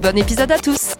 Bon 0.00 0.16
épisode 0.16 0.52
à 0.52 0.58
tous 0.58 0.94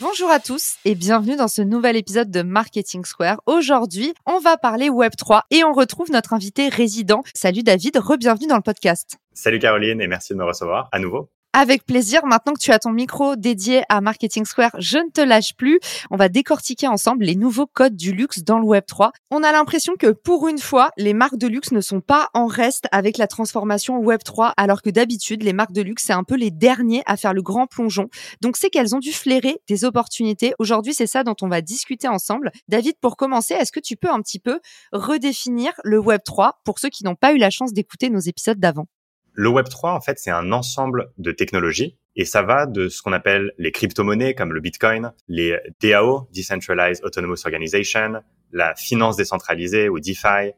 Bonjour 0.00 0.30
à 0.30 0.40
tous 0.40 0.76
et 0.84 0.94
bienvenue 0.94 1.36
dans 1.36 1.46
ce 1.46 1.62
nouvel 1.62 1.96
épisode 1.96 2.30
de 2.30 2.42
Marketing 2.42 3.04
Square. 3.04 3.40
Aujourd'hui, 3.46 4.14
on 4.26 4.38
va 4.38 4.56
parler 4.56 4.88
Web3 4.88 5.42
et 5.50 5.62
on 5.62 5.72
retrouve 5.72 6.10
notre 6.10 6.32
invité 6.32 6.68
résident. 6.68 7.22
Salut 7.34 7.62
David, 7.62 7.96
re-bienvenue 7.98 8.48
dans 8.48 8.56
le 8.56 8.62
podcast. 8.62 9.18
Salut 9.34 9.58
Caroline 9.58 10.00
et 10.00 10.08
merci 10.08 10.32
de 10.32 10.38
me 10.38 10.44
recevoir 10.44 10.88
à 10.90 10.98
nouveau. 10.98 11.30
Avec 11.52 11.84
plaisir. 11.84 12.24
Maintenant 12.26 12.52
que 12.52 12.60
tu 12.60 12.70
as 12.70 12.78
ton 12.78 12.92
micro 12.92 13.34
dédié 13.34 13.82
à 13.88 14.00
Marketing 14.00 14.44
Square, 14.44 14.70
je 14.78 14.98
ne 14.98 15.10
te 15.10 15.20
lâche 15.20 15.56
plus. 15.56 15.80
On 16.08 16.16
va 16.16 16.28
décortiquer 16.28 16.86
ensemble 16.86 17.24
les 17.24 17.34
nouveaux 17.34 17.66
codes 17.66 17.96
du 17.96 18.12
luxe 18.12 18.44
dans 18.44 18.60
le 18.60 18.64
Web 18.64 18.84
3. 18.86 19.10
On 19.32 19.42
a 19.42 19.50
l'impression 19.50 19.94
que 19.98 20.12
pour 20.12 20.46
une 20.46 20.60
fois, 20.60 20.90
les 20.96 21.12
marques 21.12 21.38
de 21.38 21.48
luxe 21.48 21.72
ne 21.72 21.80
sont 21.80 22.00
pas 22.00 22.28
en 22.34 22.46
reste 22.46 22.86
avec 22.92 23.18
la 23.18 23.26
transformation 23.26 23.98
Web 23.98 24.20
3, 24.24 24.54
alors 24.56 24.80
que 24.80 24.90
d'habitude, 24.90 25.42
les 25.42 25.52
marques 25.52 25.72
de 25.72 25.82
luxe, 25.82 26.04
c'est 26.04 26.12
un 26.12 26.22
peu 26.22 26.36
les 26.36 26.52
derniers 26.52 27.02
à 27.06 27.16
faire 27.16 27.34
le 27.34 27.42
grand 27.42 27.66
plongeon. 27.66 28.08
Donc 28.40 28.56
c'est 28.56 28.70
qu'elles 28.70 28.94
ont 28.94 29.00
dû 29.00 29.12
flairer 29.12 29.60
des 29.68 29.84
opportunités. 29.84 30.54
Aujourd'hui, 30.60 30.94
c'est 30.94 31.08
ça 31.08 31.24
dont 31.24 31.36
on 31.42 31.48
va 31.48 31.62
discuter 31.62 32.06
ensemble. 32.06 32.52
David, 32.68 32.94
pour 33.00 33.16
commencer, 33.16 33.54
est-ce 33.54 33.72
que 33.72 33.80
tu 33.80 33.96
peux 33.96 34.10
un 34.10 34.22
petit 34.22 34.38
peu 34.38 34.60
redéfinir 34.92 35.72
le 35.82 35.98
Web 35.98 36.20
3 36.24 36.60
pour 36.64 36.78
ceux 36.78 36.90
qui 36.90 37.02
n'ont 37.02 37.16
pas 37.16 37.32
eu 37.32 37.38
la 37.38 37.50
chance 37.50 37.72
d'écouter 37.72 38.08
nos 38.08 38.20
épisodes 38.20 38.60
d'avant? 38.60 38.86
Le 39.32 39.48
Web3, 39.48 39.90
en 39.90 40.00
fait, 40.00 40.18
c'est 40.18 40.30
un 40.30 40.52
ensemble 40.52 41.12
de 41.18 41.32
technologies 41.32 41.96
et 42.16 42.24
ça 42.24 42.42
va 42.42 42.66
de 42.66 42.88
ce 42.88 43.02
qu'on 43.02 43.12
appelle 43.12 43.52
les 43.58 43.72
crypto-monnaies 43.72 44.34
comme 44.34 44.52
le 44.52 44.60
Bitcoin, 44.60 45.12
les 45.28 45.56
DAO, 45.80 46.28
Decentralized 46.34 47.04
Autonomous 47.04 47.44
Organization, 47.44 48.22
la 48.52 48.74
finance 48.74 49.16
décentralisée 49.16 49.88
ou 49.88 50.00
DeFi, 50.00 50.52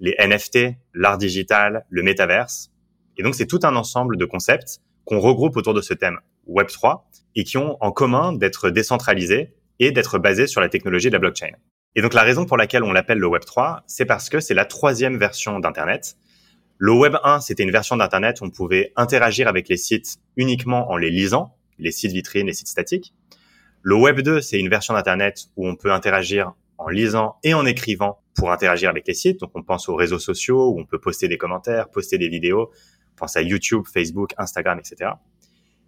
les 0.00 0.16
NFT, 0.18 0.76
l'art 0.94 1.18
digital, 1.18 1.86
le 1.88 2.02
métaverse. 2.02 2.70
Et 3.16 3.22
donc, 3.22 3.34
c'est 3.34 3.46
tout 3.46 3.60
un 3.62 3.76
ensemble 3.76 4.16
de 4.16 4.24
concepts 4.24 4.80
qu'on 5.04 5.20
regroupe 5.20 5.56
autour 5.56 5.74
de 5.74 5.80
ce 5.80 5.94
thème 5.94 6.18
Web3 6.48 7.02
et 7.34 7.44
qui 7.44 7.58
ont 7.58 7.76
en 7.80 7.92
commun 7.92 8.32
d'être 8.32 8.70
décentralisés 8.70 9.54
et 9.78 9.92
d'être 9.92 10.18
basés 10.18 10.46
sur 10.46 10.60
la 10.60 10.68
technologie 10.68 11.08
de 11.08 11.12
la 11.12 11.18
blockchain. 11.18 11.52
Et 11.94 12.02
donc, 12.02 12.14
la 12.14 12.22
raison 12.22 12.44
pour 12.46 12.56
laquelle 12.56 12.82
on 12.82 12.92
l'appelle 12.92 13.18
le 13.18 13.26
Web3, 13.26 13.80
c'est 13.86 14.04
parce 14.04 14.28
que 14.28 14.40
c'est 14.40 14.54
la 14.54 14.64
troisième 14.64 15.16
version 15.16 15.58
d'Internet 15.58 16.16
le 16.80 16.92
Web 16.92 17.16
1, 17.24 17.40
c'était 17.40 17.64
une 17.64 17.72
version 17.72 17.96
d'Internet 17.96 18.40
où 18.40 18.44
on 18.44 18.50
pouvait 18.50 18.92
interagir 18.94 19.48
avec 19.48 19.68
les 19.68 19.76
sites 19.76 20.18
uniquement 20.36 20.92
en 20.92 20.96
les 20.96 21.10
lisant, 21.10 21.56
les 21.80 21.90
sites 21.90 22.12
vitrines, 22.12 22.46
les 22.46 22.52
sites 22.52 22.68
statiques. 22.68 23.14
Le 23.82 23.96
Web 23.96 24.20
2, 24.20 24.40
c'est 24.40 24.60
une 24.60 24.68
version 24.68 24.94
d'Internet 24.94 25.46
où 25.56 25.66
on 25.66 25.74
peut 25.74 25.90
interagir 25.90 26.52
en 26.78 26.88
lisant 26.88 27.34
et 27.42 27.52
en 27.52 27.66
écrivant 27.66 28.20
pour 28.36 28.52
interagir 28.52 28.90
avec 28.90 29.08
les 29.08 29.14
sites. 29.14 29.40
Donc 29.40 29.50
on 29.56 29.64
pense 29.64 29.88
aux 29.88 29.96
réseaux 29.96 30.20
sociaux 30.20 30.70
où 30.70 30.78
on 30.78 30.84
peut 30.84 31.00
poster 31.00 31.26
des 31.26 31.36
commentaires, 31.36 31.90
poster 31.90 32.16
des 32.16 32.28
vidéos. 32.28 32.70
On 33.14 33.16
pense 33.16 33.36
à 33.36 33.42
YouTube, 33.42 33.82
Facebook, 33.92 34.30
Instagram, 34.38 34.78
etc. 34.78 35.10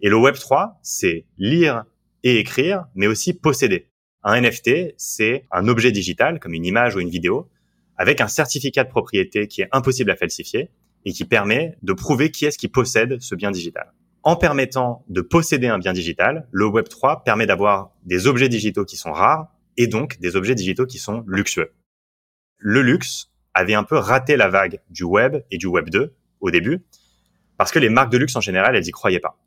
Et 0.01 0.09
le 0.09 0.17
Web 0.17 0.35
3, 0.35 0.77
c'est 0.81 1.25
lire 1.37 1.85
et 2.23 2.37
écrire, 2.37 2.83
mais 2.95 3.07
aussi 3.07 3.33
posséder. 3.33 3.87
Un 4.23 4.41
NFT, 4.41 4.93
c'est 4.97 5.45
un 5.51 5.69
objet 5.69 5.93
digital 5.93 6.41
comme 6.41 6.53
une 6.53 6.65
image 6.65 6.97
ou 6.97 6.99
une 6.99 7.09
vidéo 7.09 7.49
avec 7.95 8.19
un 8.19 8.27
certificat 8.27 8.83
de 8.83 8.89
propriété 8.89 9.47
qui 9.47 9.61
est 9.61 9.69
impossible 9.71 10.11
à 10.11 10.17
falsifier 10.17 10.69
et 11.05 11.13
qui 11.13 11.25
permet 11.25 11.77
de 11.81 11.93
prouver 11.93 12.31
qui 12.31 12.45
est-ce 12.45 12.57
qui 12.57 12.67
possède 12.67 13.21
ce 13.21 13.35
bien 13.35 13.51
digital. 13.51 13.93
En 14.23 14.35
permettant 14.35 15.03
de 15.09 15.21
posséder 15.21 15.67
un 15.67 15.79
bien 15.79 15.93
digital, 15.93 16.47
le 16.51 16.67
Web 16.67 16.87
3 16.87 17.23
permet 17.23 17.47
d'avoir 17.47 17.91
des 18.03 18.27
objets 18.27 18.49
digitaux 18.49 18.85
qui 18.85 18.95
sont 18.95 19.11
rares 19.11 19.47
et 19.77 19.87
donc 19.87 20.19
des 20.19 20.35
objets 20.35 20.53
digitaux 20.53 20.85
qui 20.85 20.99
sont 20.99 21.23
luxueux. 21.27 21.71
Le 22.57 22.81
luxe 22.81 23.31
avait 23.53 23.73
un 23.73 23.83
peu 23.83 23.97
raté 23.97 24.37
la 24.37 24.47
vague 24.47 24.79
du 24.89 25.03
web 25.03 25.37
et 25.49 25.57
du 25.57 25.65
web 25.65 25.89
2 25.89 26.13
au 26.39 26.51
début 26.51 26.85
parce 27.57 27.71
que 27.71 27.79
les 27.79 27.89
marques 27.89 28.11
de 28.11 28.17
luxe 28.17 28.35
en 28.35 28.41
général, 28.41 28.75
elles 28.75 28.87
y 28.87 28.91
croyaient 28.91 29.19
pas. 29.19 29.39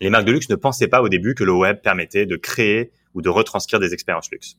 Les 0.00 0.10
marques 0.10 0.26
de 0.26 0.32
luxe 0.32 0.48
ne 0.48 0.56
pensaient 0.56 0.88
pas 0.88 1.02
au 1.02 1.08
début 1.08 1.34
que 1.34 1.44
le 1.44 1.52
web 1.52 1.80
permettait 1.82 2.26
de 2.26 2.36
créer 2.36 2.92
ou 3.14 3.22
de 3.22 3.28
retranscrire 3.28 3.80
des 3.80 3.94
expériences 3.94 4.30
luxe. 4.30 4.58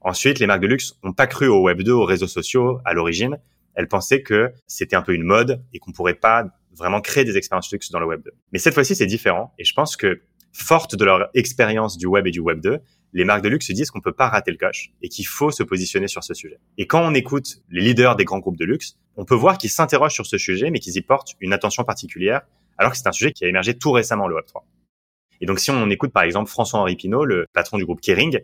Ensuite, 0.00 0.38
les 0.38 0.46
marques 0.46 0.62
de 0.62 0.66
luxe 0.66 0.94
n'ont 1.02 1.12
pas 1.12 1.26
cru 1.26 1.48
au 1.48 1.62
web 1.62 1.82
2, 1.82 1.92
aux 1.92 2.04
réseaux 2.04 2.26
sociaux 2.26 2.80
à 2.84 2.94
l'origine 2.94 3.38
elles 3.78 3.86
pensaient 3.86 4.22
que 4.22 4.52
c'était 4.66 4.96
un 4.96 5.02
peu 5.02 5.14
une 5.14 5.22
mode 5.22 5.62
et 5.72 5.78
qu'on 5.78 5.92
pourrait 5.92 6.14
pas 6.14 6.44
vraiment 6.76 7.00
créer 7.00 7.24
des 7.24 7.36
expériences 7.36 7.70
luxe 7.70 7.92
dans 7.92 8.00
le 8.00 8.06
Web 8.06 8.22
2. 8.24 8.32
Mais 8.52 8.58
cette 8.58 8.74
fois-ci, 8.74 8.96
c'est 8.96 9.06
différent 9.06 9.54
et 9.56 9.64
je 9.64 9.72
pense 9.72 9.96
que 9.96 10.20
fortes 10.52 10.96
de 10.96 11.04
leur 11.04 11.30
expérience 11.34 11.96
du 11.96 12.06
Web 12.06 12.26
et 12.26 12.32
du 12.32 12.40
Web 12.40 12.60
2, 12.60 12.80
les 13.12 13.24
marques 13.24 13.44
de 13.44 13.48
luxe 13.48 13.68
se 13.68 13.72
disent 13.72 13.92
qu'on 13.92 14.00
peut 14.00 14.12
pas 14.12 14.28
rater 14.28 14.50
le 14.50 14.56
coche 14.56 14.90
et 15.00 15.08
qu'il 15.08 15.28
faut 15.28 15.52
se 15.52 15.62
positionner 15.62 16.08
sur 16.08 16.24
ce 16.24 16.34
sujet. 16.34 16.58
Et 16.76 16.88
quand 16.88 17.00
on 17.00 17.14
écoute 17.14 17.62
les 17.70 17.80
leaders 17.80 18.16
des 18.16 18.24
grands 18.24 18.40
groupes 18.40 18.58
de 18.58 18.64
luxe, 18.64 18.96
on 19.16 19.24
peut 19.24 19.36
voir 19.36 19.58
qu'ils 19.58 19.70
s'interrogent 19.70 20.14
sur 20.14 20.26
ce 20.26 20.38
sujet, 20.38 20.70
mais 20.70 20.80
qu'ils 20.80 20.96
y 20.96 21.02
portent 21.02 21.34
une 21.38 21.52
attention 21.52 21.84
particulière, 21.84 22.40
alors 22.78 22.90
que 22.90 22.98
c'est 22.98 23.06
un 23.06 23.12
sujet 23.12 23.30
qui 23.30 23.44
a 23.44 23.48
émergé 23.48 23.78
tout 23.78 23.92
récemment, 23.92 24.26
le 24.26 24.34
Web 24.34 24.46
3. 24.46 24.66
Et 25.40 25.46
donc, 25.46 25.60
si 25.60 25.70
on 25.70 25.88
écoute 25.88 26.12
par 26.12 26.24
exemple 26.24 26.50
François-Henri 26.50 26.96
Pinault, 26.96 27.24
le 27.24 27.46
patron 27.52 27.78
du 27.78 27.84
groupe 27.84 28.00
Kering, 28.00 28.40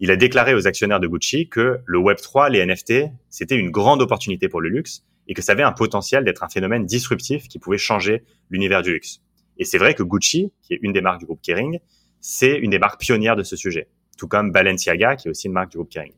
il 0.00 0.10
a 0.10 0.16
déclaré 0.16 0.54
aux 0.54 0.66
actionnaires 0.66 1.00
de 1.00 1.08
Gucci 1.08 1.48
que 1.48 1.80
le 1.84 1.98
Web3, 1.98 2.50
les 2.50 2.64
NFT, 2.64 3.10
c'était 3.30 3.56
une 3.56 3.70
grande 3.70 4.00
opportunité 4.00 4.48
pour 4.48 4.60
le 4.60 4.68
luxe 4.68 5.04
et 5.26 5.34
que 5.34 5.42
ça 5.42 5.52
avait 5.52 5.64
un 5.64 5.72
potentiel 5.72 6.24
d'être 6.24 6.42
un 6.42 6.48
phénomène 6.48 6.86
disruptif 6.86 7.48
qui 7.48 7.58
pouvait 7.58 7.78
changer 7.78 8.22
l'univers 8.48 8.82
du 8.82 8.92
luxe. 8.92 9.20
Et 9.58 9.64
c'est 9.64 9.78
vrai 9.78 9.94
que 9.94 10.02
Gucci, 10.02 10.52
qui 10.62 10.74
est 10.74 10.78
une 10.82 10.92
des 10.92 11.00
marques 11.00 11.18
du 11.18 11.26
groupe 11.26 11.42
Kering, 11.42 11.80
c'est 12.20 12.56
une 12.56 12.70
des 12.70 12.78
marques 12.78 13.00
pionnières 13.00 13.36
de 13.36 13.42
ce 13.42 13.56
sujet, 13.56 13.88
tout 14.16 14.28
comme 14.28 14.52
Balenciaga, 14.52 15.16
qui 15.16 15.28
est 15.28 15.30
aussi 15.30 15.48
une 15.48 15.52
marque 15.52 15.70
du 15.70 15.78
groupe 15.78 15.90
Kering. 15.90 16.14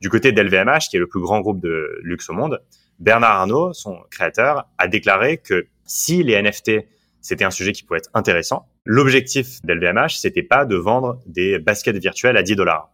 Du 0.00 0.10
côté 0.10 0.32
d'LVMH, 0.32 0.88
qui 0.90 0.96
est 0.96 1.00
le 1.00 1.08
plus 1.08 1.20
grand 1.20 1.40
groupe 1.40 1.60
de 1.60 1.98
luxe 2.02 2.28
au 2.30 2.34
monde, 2.34 2.62
Bernard 2.98 3.40
Arnault, 3.40 3.72
son 3.72 3.98
créateur, 4.10 4.68
a 4.76 4.86
déclaré 4.86 5.38
que 5.38 5.66
si 5.84 6.22
les 6.22 6.40
NFT, 6.40 6.86
c'était 7.20 7.44
un 7.44 7.50
sujet 7.50 7.72
qui 7.72 7.84
pouvait 7.84 7.98
être 7.98 8.10
intéressant, 8.14 8.68
l'objectif 8.84 9.60
d'LVMH, 9.64 10.18
c'était 10.18 10.42
pas 10.42 10.64
de 10.64 10.76
vendre 10.76 11.20
des 11.26 11.58
baskets 11.58 11.96
virtuelles 11.96 12.36
à 12.36 12.42
10 12.42 12.54
dollars. 12.56 12.92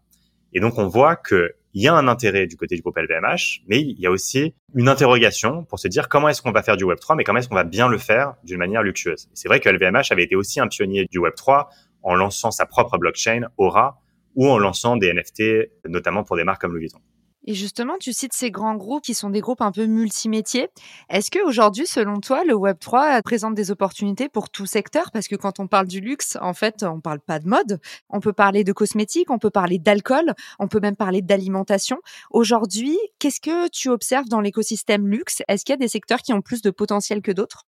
Et 0.54 0.60
donc, 0.60 0.78
on 0.78 0.86
voit 0.86 1.16
qu'il 1.16 1.50
y 1.74 1.88
a 1.88 1.94
un 1.94 2.06
intérêt 2.06 2.46
du 2.46 2.56
côté 2.56 2.76
du 2.76 2.82
groupe 2.82 2.96
LVMH, 2.96 3.64
mais 3.66 3.80
il 3.80 3.98
y 3.98 4.06
a 4.06 4.10
aussi 4.10 4.54
une 4.74 4.88
interrogation 4.88 5.64
pour 5.64 5.80
se 5.80 5.88
dire 5.88 6.08
comment 6.08 6.28
est-ce 6.28 6.40
qu'on 6.40 6.52
va 6.52 6.62
faire 6.62 6.76
du 6.76 6.84
Web3, 6.84 7.16
mais 7.16 7.24
comment 7.24 7.40
est-ce 7.40 7.48
qu'on 7.48 7.56
va 7.56 7.64
bien 7.64 7.88
le 7.88 7.98
faire 7.98 8.34
d'une 8.44 8.58
manière 8.58 8.82
luxueuse. 8.82 9.28
C'est 9.34 9.48
vrai 9.48 9.58
que 9.58 9.68
LVMH 9.68 10.12
avait 10.12 10.22
été 10.22 10.36
aussi 10.36 10.60
un 10.60 10.68
pionnier 10.68 11.06
du 11.10 11.18
Web3 11.18 11.66
en 12.02 12.14
lançant 12.14 12.52
sa 12.52 12.66
propre 12.66 12.98
blockchain, 12.98 13.48
Aura, 13.58 14.00
ou 14.36 14.48
en 14.48 14.58
lançant 14.58 14.96
des 14.96 15.12
NFT, 15.12 15.70
notamment 15.88 16.22
pour 16.22 16.36
des 16.36 16.44
marques 16.44 16.60
comme 16.60 16.72
Louis 16.72 16.82
Vuitton. 16.82 17.00
Et 17.46 17.54
justement, 17.54 17.96
tu 18.00 18.12
cites 18.12 18.32
ces 18.32 18.50
grands 18.50 18.74
groupes 18.74 19.02
qui 19.04 19.14
sont 19.14 19.28
des 19.28 19.40
groupes 19.40 19.60
un 19.60 19.70
peu 19.70 19.84
multimétiers. 19.84 20.68
Est-ce 21.10 21.30
que 21.30 21.44
aujourd'hui, 21.46 21.86
selon 21.86 22.20
toi, 22.20 22.42
le 22.44 22.54
Web 22.54 22.78
3 22.78 23.20
présente 23.22 23.54
des 23.54 23.70
opportunités 23.70 24.30
pour 24.30 24.48
tout 24.48 24.64
secteur? 24.64 25.10
Parce 25.12 25.28
que 25.28 25.36
quand 25.36 25.60
on 25.60 25.66
parle 25.66 25.86
du 25.86 26.00
luxe, 26.00 26.38
en 26.40 26.54
fait, 26.54 26.82
on 26.82 27.00
parle 27.00 27.20
pas 27.20 27.38
de 27.38 27.46
mode. 27.46 27.80
On 28.08 28.20
peut 28.20 28.32
parler 28.32 28.64
de 28.64 28.72
cosmétiques, 28.72 29.30
on 29.30 29.38
peut 29.38 29.50
parler 29.50 29.78
d'alcool, 29.78 30.32
on 30.58 30.68
peut 30.68 30.80
même 30.80 30.96
parler 30.96 31.20
d'alimentation. 31.20 31.98
Aujourd'hui, 32.30 32.96
qu'est-ce 33.18 33.40
que 33.40 33.68
tu 33.68 33.90
observes 33.90 34.28
dans 34.28 34.40
l'écosystème 34.40 35.06
luxe? 35.06 35.42
Est-ce 35.46 35.66
qu'il 35.66 35.74
y 35.74 35.74
a 35.74 35.78
des 35.78 35.88
secteurs 35.88 36.20
qui 36.20 36.32
ont 36.32 36.40
plus 36.40 36.62
de 36.62 36.70
potentiel 36.70 37.20
que 37.20 37.32
d'autres? 37.32 37.64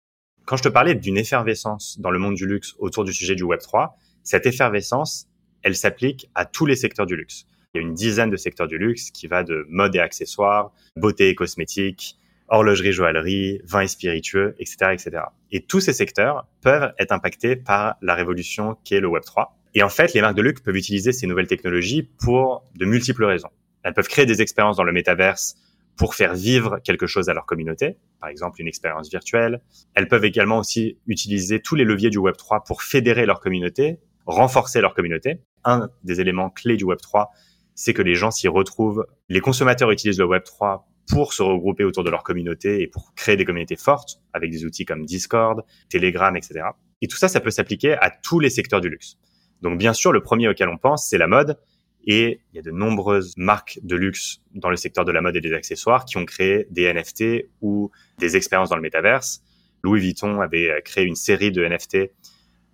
Quand 0.46 0.56
je 0.56 0.62
te 0.62 0.68
parlais 0.68 0.94
d'une 0.94 1.18
effervescence 1.18 1.98
dans 1.98 2.10
le 2.10 2.18
monde 2.18 2.34
du 2.34 2.46
luxe 2.46 2.74
autour 2.78 3.04
du 3.04 3.12
sujet 3.12 3.34
du 3.34 3.42
Web 3.42 3.60
3, 3.60 3.98
cette 4.22 4.46
effervescence, 4.46 5.26
elle 5.62 5.76
s'applique 5.76 6.30
à 6.34 6.46
tous 6.46 6.64
les 6.64 6.76
secteurs 6.76 7.06
du 7.06 7.16
luxe. 7.16 7.46
Il 7.76 7.80
y 7.80 7.84
a 7.84 7.88
une 7.88 7.94
dizaine 7.94 8.30
de 8.30 8.38
secteurs 8.38 8.68
du 8.68 8.78
luxe 8.78 9.10
qui 9.10 9.26
va 9.26 9.42
de 9.42 9.66
mode 9.68 9.94
et 9.94 9.98
accessoires, 9.98 10.72
beauté 10.96 11.28
et 11.28 11.34
cosmétiques, 11.34 12.16
horlogerie, 12.48 12.92
joaillerie, 12.92 13.60
vin 13.64 13.82
et 13.82 13.86
spiritueux, 13.86 14.54
etc., 14.58 14.92
etc. 14.94 15.10
Et 15.52 15.60
tous 15.60 15.80
ces 15.80 15.92
secteurs 15.92 16.46
peuvent 16.62 16.94
être 16.98 17.12
impactés 17.12 17.54
par 17.54 17.96
la 18.00 18.14
révolution 18.14 18.78
qu'est 18.82 19.00
le 19.00 19.08
Web 19.08 19.24
3. 19.24 19.58
Et 19.74 19.82
en 19.82 19.90
fait, 19.90 20.14
les 20.14 20.22
marques 20.22 20.38
de 20.38 20.42
luxe 20.42 20.62
peuvent 20.62 20.76
utiliser 20.76 21.12
ces 21.12 21.26
nouvelles 21.26 21.48
technologies 21.48 22.02
pour 22.02 22.64
de 22.76 22.86
multiples 22.86 23.26
raisons. 23.26 23.50
Elles 23.82 23.92
peuvent 23.92 24.08
créer 24.08 24.24
des 24.24 24.40
expériences 24.40 24.78
dans 24.78 24.84
le 24.84 24.92
métaverse 24.92 25.56
pour 25.98 26.14
faire 26.14 26.34
vivre 26.34 26.78
quelque 26.82 27.06
chose 27.06 27.28
à 27.28 27.34
leur 27.34 27.44
communauté, 27.44 27.98
par 28.20 28.30
exemple 28.30 28.62
une 28.62 28.68
expérience 28.68 29.10
virtuelle. 29.10 29.60
Elles 29.92 30.08
peuvent 30.08 30.24
également 30.24 30.56
aussi 30.58 30.96
utiliser 31.06 31.60
tous 31.60 31.74
les 31.74 31.84
leviers 31.84 32.08
du 32.08 32.18
Web3 32.18 32.64
pour 32.66 32.82
fédérer 32.82 33.26
leur 33.26 33.38
communauté, 33.38 33.98
renforcer 34.24 34.80
leur 34.80 34.94
communauté. 34.94 35.42
Un 35.64 35.90
des 36.04 36.22
éléments 36.22 36.48
clés 36.48 36.76
du 36.78 36.84
Web3, 36.84 37.26
c'est 37.76 37.94
que 37.94 38.02
les 38.02 38.16
gens 38.16 38.32
s'y 38.32 38.48
retrouvent. 38.48 39.06
Les 39.28 39.40
consommateurs 39.40 39.92
utilisent 39.92 40.18
le 40.18 40.24
Web3 40.24 40.82
pour 41.08 41.32
se 41.32 41.42
regrouper 41.42 41.84
autour 41.84 42.02
de 42.02 42.10
leur 42.10 42.24
communauté 42.24 42.82
et 42.82 42.88
pour 42.88 43.14
créer 43.14 43.36
des 43.36 43.44
communautés 43.44 43.76
fortes 43.76 44.20
avec 44.32 44.50
des 44.50 44.64
outils 44.64 44.84
comme 44.84 45.04
Discord, 45.04 45.62
Telegram, 45.88 46.36
etc. 46.36 46.64
Et 47.00 47.06
tout 47.06 47.16
ça, 47.16 47.28
ça 47.28 47.38
peut 47.38 47.50
s'appliquer 47.50 47.92
à 47.92 48.10
tous 48.10 48.40
les 48.40 48.50
secteurs 48.50 48.80
du 48.80 48.88
luxe. 48.88 49.18
Donc 49.62 49.78
bien 49.78 49.92
sûr, 49.92 50.10
le 50.10 50.22
premier 50.22 50.48
auquel 50.48 50.68
on 50.68 50.78
pense, 50.78 51.08
c'est 51.08 51.18
la 51.18 51.28
mode. 51.28 51.60
Et 52.08 52.40
il 52.52 52.56
y 52.56 52.58
a 52.58 52.62
de 52.62 52.70
nombreuses 52.70 53.34
marques 53.36 53.78
de 53.82 53.96
luxe 53.96 54.38
dans 54.54 54.70
le 54.70 54.76
secteur 54.76 55.04
de 55.04 55.12
la 55.12 55.20
mode 55.20 55.36
et 55.36 55.40
des 55.40 55.52
accessoires 55.52 56.04
qui 56.04 56.16
ont 56.16 56.24
créé 56.24 56.66
des 56.70 56.92
NFT 56.92 57.48
ou 57.60 57.90
des 58.18 58.36
expériences 58.36 58.70
dans 58.70 58.76
le 58.76 58.82
métaverse. 58.82 59.42
Louis 59.82 60.00
Vuitton 60.00 60.40
avait 60.40 60.82
créé 60.84 61.04
une 61.04 61.16
série 61.16 61.50
de 61.50 61.64
NFT 61.64 62.10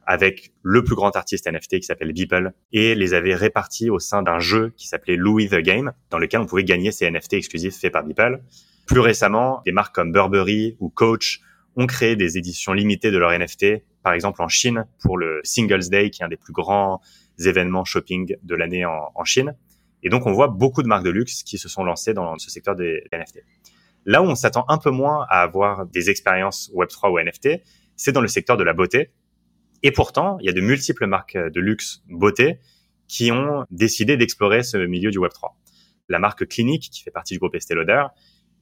avec 0.07 0.53
le 0.63 0.83
plus 0.83 0.95
grand 0.95 1.15
artiste 1.17 1.51
NFT 1.51 1.81
qui 1.81 1.83
s'appelle 1.83 2.13
Beeple 2.13 2.53
et 2.73 2.95
les 2.95 3.15
avait 3.15 3.35
répartis 3.35 3.91
au 3.91 3.99
sein 3.99 4.23
d'un 4.23 4.39
jeu 4.39 4.73
qui 4.77 4.89
s'appelait 4.89 5.17
Louis 5.17 5.49
the 5.49 5.57
Game 5.57 5.93
dans 6.11 6.19
lequel 6.19 6.41
on 6.41 6.47
pouvait 6.47 6.65
gagner 6.65 6.93
ces 6.93 7.11
NFT 7.11 7.35
exclusifs 7.35 7.79
faits 7.79 7.93
par 7.93 8.05
Beeple. 8.05 8.43
Plus 8.87 9.01
récemment, 9.01 9.63
des 9.65 9.73
marques 9.73 9.95
comme 9.95 10.13
Burberry 10.13 10.77
ou 10.81 10.89
Coach 10.89 11.41
ont 11.77 11.87
créé 11.87 12.17
des 12.17 12.37
éditions 12.37 12.73
limitées 12.73 13.11
de 13.11 13.19
leurs 13.19 13.37
NFT, 13.39 13.83
par 14.03 14.13
exemple 14.13 14.43
en 14.43 14.49
Chine 14.49 14.87
pour 15.01 15.17
le 15.17 15.41
Singles 15.45 15.89
Day 15.89 16.11
qui 16.11 16.23
est 16.23 16.25
un 16.25 16.29
des 16.29 16.37
plus 16.37 16.53
grands 16.53 17.01
événements 17.39 17.85
shopping 17.85 18.37
de 18.43 18.55
l'année 18.55 18.85
en, 18.85 19.25
Chine. 19.25 19.57
Et 20.03 20.09
donc, 20.09 20.27
on 20.27 20.33
voit 20.33 20.49
beaucoup 20.49 20.83
de 20.83 20.89
marques 20.89 21.05
de 21.05 21.11
luxe 21.11 21.45
qui 21.45 21.59
se 21.59 21.69
sont 21.69 21.85
lancées 21.85 22.13
dans 22.13 22.37
ce 22.37 22.51
secteur 22.51 22.75
des 22.75 23.05
NFT. 23.13 23.41
Là 24.05 24.21
où 24.21 24.27
on 24.27 24.35
s'attend 24.35 24.65
un 24.69 24.79
peu 24.79 24.91
moins 24.91 25.27
à 25.29 25.43
avoir 25.43 25.87
des 25.87 26.11
expériences 26.11 26.71
Web3 26.75 27.13
ou 27.13 27.21
NFT, 27.21 27.63
c'est 27.97 28.13
dans 28.13 28.21
le 28.21 28.29
secteur 28.29 28.57
de 28.57 28.65
la 28.65 28.73
beauté. 28.73 29.11
Et 29.83 29.91
pourtant, 29.91 30.39
il 30.41 30.47
y 30.47 30.49
a 30.49 30.53
de 30.53 30.61
multiples 30.61 31.07
marques 31.07 31.37
de 31.37 31.61
luxe 31.61 32.03
beauté 32.09 32.59
qui 33.09 33.33
ont 33.33 33.67
décidé 33.71 34.17
d'explorer 34.17 34.63
ce 34.63 34.77
milieu 34.77 35.11
du 35.11 35.19
Web3. 35.19 35.51
La 36.09 36.19
marque 36.19 36.47
Clinique, 36.47 36.91
qui 36.91 37.03
fait 37.03 37.11
partie 37.11 37.35
du 37.35 37.41
groupe 37.41 37.55
Estée 37.55 37.75
Lauder, 37.75 38.05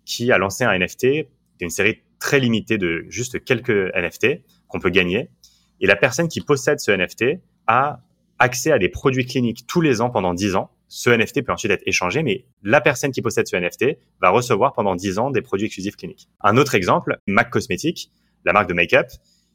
qui 0.04 0.32
a 0.32 0.38
lancé 0.38 0.64
un 0.64 0.76
NFT, 0.76 1.28
une 1.60 1.70
série 1.70 2.02
très 2.18 2.40
limitée 2.40 2.78
de 2.78 3.04
juste 3.08 3.44
quelques 3.44 3.92
NFT 3.94 4.42
qu'on 4.68 4.80
peut 4.80 4.90
gagner. 4.90 5.30
Et 5.80 5.86
la 5.86 5.96
personne 5.96 6.28
qui 6.28 6.40
possède 6.40 6.80
ce 6.80 6.90
NFT 6.90 7.40
a 7.66 8.00
accès 8.38 8.72
à 8.72 8.78
des 8.78 8.88
produits 8.88 9.26
cliniques 9.26 9.66
tous 9.66 9.80
les 9.80 10.00
ans 10.00 10.10
pendant 10.10 10.34
10 10.34 10.56
ans. 10.56 10.70
Ce 10.88 11.10
NFT 11.10 11.44
peut 11.44 11.52
ensuite 11.52 11.70
être 11.70 11.82
échangé, 11.86 12.22
mais 12.22 12.46
la 12.62 12.80
personne 12.80 13.12
qui 13.12 13.22
possède 13.22 13.46
ce 13.46 13.56
NFT 13.56 13.98
va 14.20 14.30
recevoir 14.30 14.72
pendant 14.72 14.96
10 14.96 15.18
ans 15.18 15.30
des 15.30 15.42
produits 15.42 15.66
exclusifs 15.66 15.96
cliniques. 15.96 16.28
Un 16.40 16.56
autre 16.56 16.74
exemple, 16.74 17.18
MAC 17.26 17.50
Cosmetics, 17.50 18.10
la 18.44 18.52
marque 18.52 18.68
de 18.68 18.74
make-up, 18.74 19.06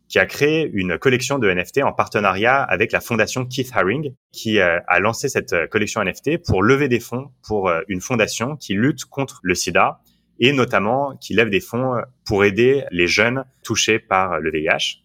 qui 0.07 0.19
a 0.19 0.25
créé 0.25 0.69
une 0.73 0.97
collection 0.97 1.39
de 1.39 1.51
NFT 1.51 1.79
en 1.83 1.91
partenariat 1.91 2.61
avec 2.61 2.91
la 2.91 3.01
fondation 3.01 3.45
Keith 3.45 3.71
Haring, 3.73 4.13
qui 4.31 4.59
euh, 4.59 4.79
a 4.87 4.99
lancé 4.99 5.29
cette 5.29 5.53
euh, 5.53 5.67
collection 5.67 6.03
NFT 6.03 6.37
pour 6.45 6.61
lever 6.61 6.87
des 6.87 6.99
fonds 6.99 7.31
pour 7.43 7.69
euh, 7.69 7.81
une 7.87 8.01
fondation 8.01 8.55
qui 8.55 8.73
lutte 8.73 9.05
contre 9.05 9.39
le 9.43 9.55
sida 9.55 9.99
et 10.39 10.51
notamment 10.51 11.15
qui 11.17 11.33
lève 11.33 11.49
des 11.49 11.61
fonds 11.61 11.95
pour 12.25 12.43
aider 12.43 12.83
les 12.91 13.07
jeunes 13.07 13.45
touchés 13.63 13.99
par 13.99 14.39
le 14.41 14.51
VIH. 14.51 15.01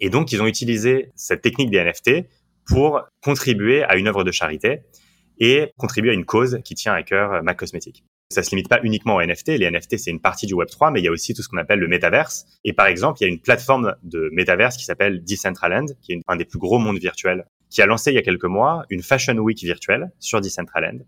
Et 0.00 0.10
donc, 0.10 0.32
ils 0.32 0.42
ont 0.42 0.46
utilisé 0.46 1.12
cette 1.14 1.40
technique 1.40 1.70
des 1.70 1.82
NFT 1.82 2.26
pour 2.66 3.02
contribuer 3.22 3.84
à 3.84 3.96
une 3.96 4.08
œuvre 4.08 4.24
de 4.24 4.32
charité 4.32 4.80
et 5.38 5.70
contribuer 5.76 6.10
à 6.10 6.14
une 6.14 6.24
cause 6.24 6.58
qui 6.64 6.74
tient 6.74 6.94
à 6.94 7.04
cœur 7.04 7.44
Mac 7.44 7.58
Cosmétique. 7.58 8.04
Ça 8.28 8.42
se 8.42 8.50
limite 8.50 8.68
pas 8.68 8.80
uniquement 8.82 9.16
aux 9.16 9.22
NFT. 9.22 9.50
Les 9.50 9.70
NFT, 9.70 9.98
c'est 9.98 10.10
une 10.10 10.20
partie 10.20 10.46
du 10.46 10.54
Web3, 10.54 10.92
mais 10.92 11.00
il 11.00 11.04
y 11.04 11.08
a 11.08 11.12
aussi 11.12 11.32
tout 11.32 11.42
ce 11.42 11.48
qu'on 11.48 11.58
appelle 11.58 11.78
le 11.78 11.86
Metaverse. 11.86 12.44
Et 12.64 12.72
par 12.72 12.86
exemple, 12.86 13.18
il 13.20 13.24
y 13.24 13.26
a 13.26 13.32
une 13.32 13.40
plateforme 13.40 13.94
de 14.02 14.30
Metaverse 14.32 14.76
qui 14.76 14.84
s'appelle 14.84 15.22
Decentraland, 15.22 15.86
qui 16.02 16.14
est 16.14 16.20
un 16.26 16.34
des 16.34 16.44
plus 16.44 16.58
gros 16.58 16.80
mondes 16.80 16.98
virtuels, 16.98 17.46
qui 17.70 17.82
a 17.82 17.86
lancé 17.86 18.10
il 18.10 18.14
y 18.14 18.18
a 18.18 18.22
quelques 18.22 18.46
mois 18.46 18.84
une 18.90 19.02
Fashion 19.02 19.36
Week 19.36 19.62
virtuelle 19.62 20.10
sur 20.18 20.40
Decentraland, 20.40 21.04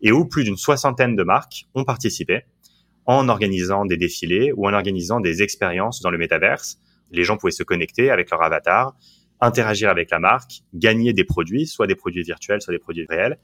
et 0.00 0.12
où 0.12 0.24
plus 0.24 0.44
d'une 0.44 0.56
soixantaine 0.56 1.14
de 1.14 1.22
marques 1.22 1.66
ont 1.74 1.84
participé 1.84 2.44
en 3.04 3.28
organisant 3.28 3.84
des 3.84 3.98
défilés 3.98 4.52
ou 4.56 4.66
en 4.66 4.72
organisant 4.72 5.20
des 5.20 5.42
expériences 5.42 6.00
dans 6.00 6.10
le 6.10 6.16
Metaverse. 6.16 6.78
Les 7.10 7.24
gens 7.24 7.36
pouvaient 7.36 7.52
se 7.52 7.64
connecter 7.64 8.10
avec 8.10 8.30
leur 8.30 8.42
avatar, 8.42 8.96
interagir 9.42 9.90
avec 9.90 10.10
la 10.10 10.20
marque, 10.20 10.62
gagner 10.72 11.12
des 11.12 11.24
produits, 11.24 11.66
soit 11.66 11.86
des 11.86 11.96
produits 11.96 12.22
virtuels, 12.22 12.62
soit 12.62 12.72
des 12.72 12.78
produits 12.78 13.04
réels, 13.06 13.38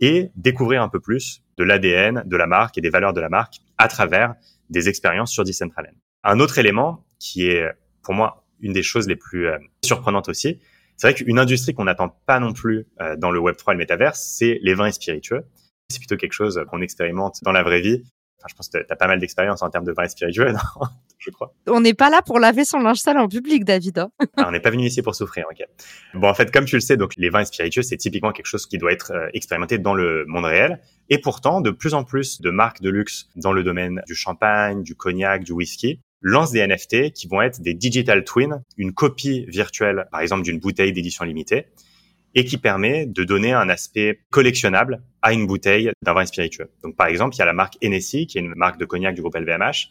et 0.00 0.30
découvrir 0.36 0.82
un 0.82 0.88
peu 0.88 1.00
plus 1.00 1.42
de 1.56 1.64
l'ADN 1.64 2.22
de 2.26 2.36
la 2.36 2.46
marque 2.46 2.78
et 2.78 2.80
des 2.80 2.90
valeurs 2.90 3.12
de 3.12 3.20
la 3.20 3.28
marque 3.28 3.56
à 3.78 3.88
travers 3.88 4.34
des 4.70 4.88
expériences 4.88 5.32
sur 5.32 5.44
Decentraland. 5.44 5.94
Un 6.24 6.40
autre 6.40 6.58
élément 6.58 7.04
qui 7.18 7.46
est 7.46 7.66
pour 8.02 8.14
moi 8.14 8.44
une 8.60 8.72
des 8.72 8.82
choses 8.82 9.08
les 9.08 9.16
plus 9.16 9.48
euh, 9.48 9.58
surprenantes 9.84 10.28
aussi, 10.28 10.60
c'est 10.96 11.08
vrai 11.08 11.14
qu'une 11.14 11.38
industrie 11.38 11.74
qu'on 11.74 11.84
n'attend 11.84 12.08
pas 12.26 12.38
non 12.40 12.52
plus 12.52 12.86
euh, 13.00 13.16
dans 13.16 13.30
le 13.30 13.40
Web3 13.40 13.70
et 13.70 13.72
le 13.72 13.78
métaverse, 13.78 14.34
c'est 14.38 14.58
les 14.62 14.74
vins 14.74 14.90
spiritueux. 14.90 15.44
C'est 15.88 15.98
plutôt 15.98 16.16
quelque 16.16 16.32
chose 16.32 16.64
qu'on 16.70 16.80
expérimente 16.80 17.38
dans 17.42 17.52
la 17.52 17.62
vraie 17.62 17.80
vie. 17.80 18.04
Enfin, 18.44 18.50
je 18.50 18.54
pense 18.54 18.68
que 18.68 18.78
tu 18.78 18.92
as 18.92 18.96
pas 18.96 19.06
mal 19.06 19.18
d'expérience 19.18 19.62
en 19.62 19.70
termes 19.70 19.84
de 19.84 19.92
vins 19.92 20.06
spiritueux, 20.06 20.52
non 20.52 20.88
je 21.18 21.30
crois. 21.30 21.54
On 21.66 21.80
n'est 21.80 21.94
pas 21.94 22.10
là 22.10 22.20
pour 22.20 22.38
laver 22.38 22.66
son 22.66 22.78
linge 22.78 22.98
sale 22.98 23.16
en 23.16 23.28
public, 23.28 23.64
David. 23.64 23.98
Hein. 23.98 24.10
Ah, 24.36 24.44
on 24.48 24.50
n'est 24.50 24.60
pas 24.60 24.70
venu 24.70 24.84
ici 24.84 25.00
pour 25.00 25.14
souffrir, 25.14 25.46
ok. 25.50 25.66
Bon, 26.12 26.28
en 26.28 26.34
fait, 26.34 26.50
comme 26.50 26.66
tu 26.66 26.76
le 26.76 26.80
sais, 26.80 26.98
donc 26.98 27.14
les 27.16 27.30
vins 27.30 27.44
spiritueux, 27.44 27.82
c'est 27.82 27.96
typiquement 27.96 28.32
quelque 28.32 28.46
chose 28.46 28.66
qui 28.66 28.76
doit 28.76 28.92
être 28.92 29.12
euh, 29.12 29.28
expérimenté 29.32 29.78
dans 29.78 29.94
le 29.94 30.26
monde 30.26 30.44
réel. 30.44 30.80
Et 31.08 31.18
pourtant, 31.18 31.62
de 31.62 31.70
plus 31.70 31.94
en 31.94 32.04
plus 32.04 32.42
de 32.42 32.50
marques 32.50 32.82
de 32.82 32.90
luxe 32.90 33.30
dans 33.36 33.52
le 33.52 33.62
domaine 33.62 34.02
du 34.06 34.14
champagne, 34.14 34.82
du 34.82 34.94
cognac, 34.94 35.44
du 35.44 35.52
whisky 35.52 36.00
lancent 36.20 36.52
des 36.52 36.66
NFT 36.66 37.12
qui 37.12 37.28
vont 37.28 37.42
être 37.42 37.60
des 37.60 37.74
digital 37.74 38.24
twins, 38.24 38.62
une 38.78 38.92
copie 38.92 39.44
virtuelle, 39.46 40.08
par 40.10 40.20
exemple, 40.20 40.42
d'une 40.42 40.58
bouteille 40.58 40.92
d'édition 40.92 41.24
limitée, 41.24 41.66
et 42.34 42.44
qui 42.44 42.58
permet 42.58 43.06
de 43.06 43.24
donner 43.24 43.52
un 43.52 43.68
aspect 43.68 44.20
collectionnable 44.30 45.02
à 45.22 45.32
une 45.32 45.46
bouteille 45.46 45.90
d'un 46.02 46.14
vin 46.14 46.26
spiritueux. 46.26 46.70
Donc, 46.82 46.96
par 46.96 47.06
exemple, 47.06 47.36
il 47.36 47.38
y 47.38 47.42
a 47.42 47.46
la 47.46 47.52
marque 47.52 47.76
Hennessy, 47.80 48.26
qui 48.26 48.38
est 48.38 48.40
une 48.40 48.54
marque 48.54 48.78
de 48.78 48.84
cognac 48.84 49.14
du 49.14 49.20
groupe 49.20 49.36
LVMH, 49.36 49.90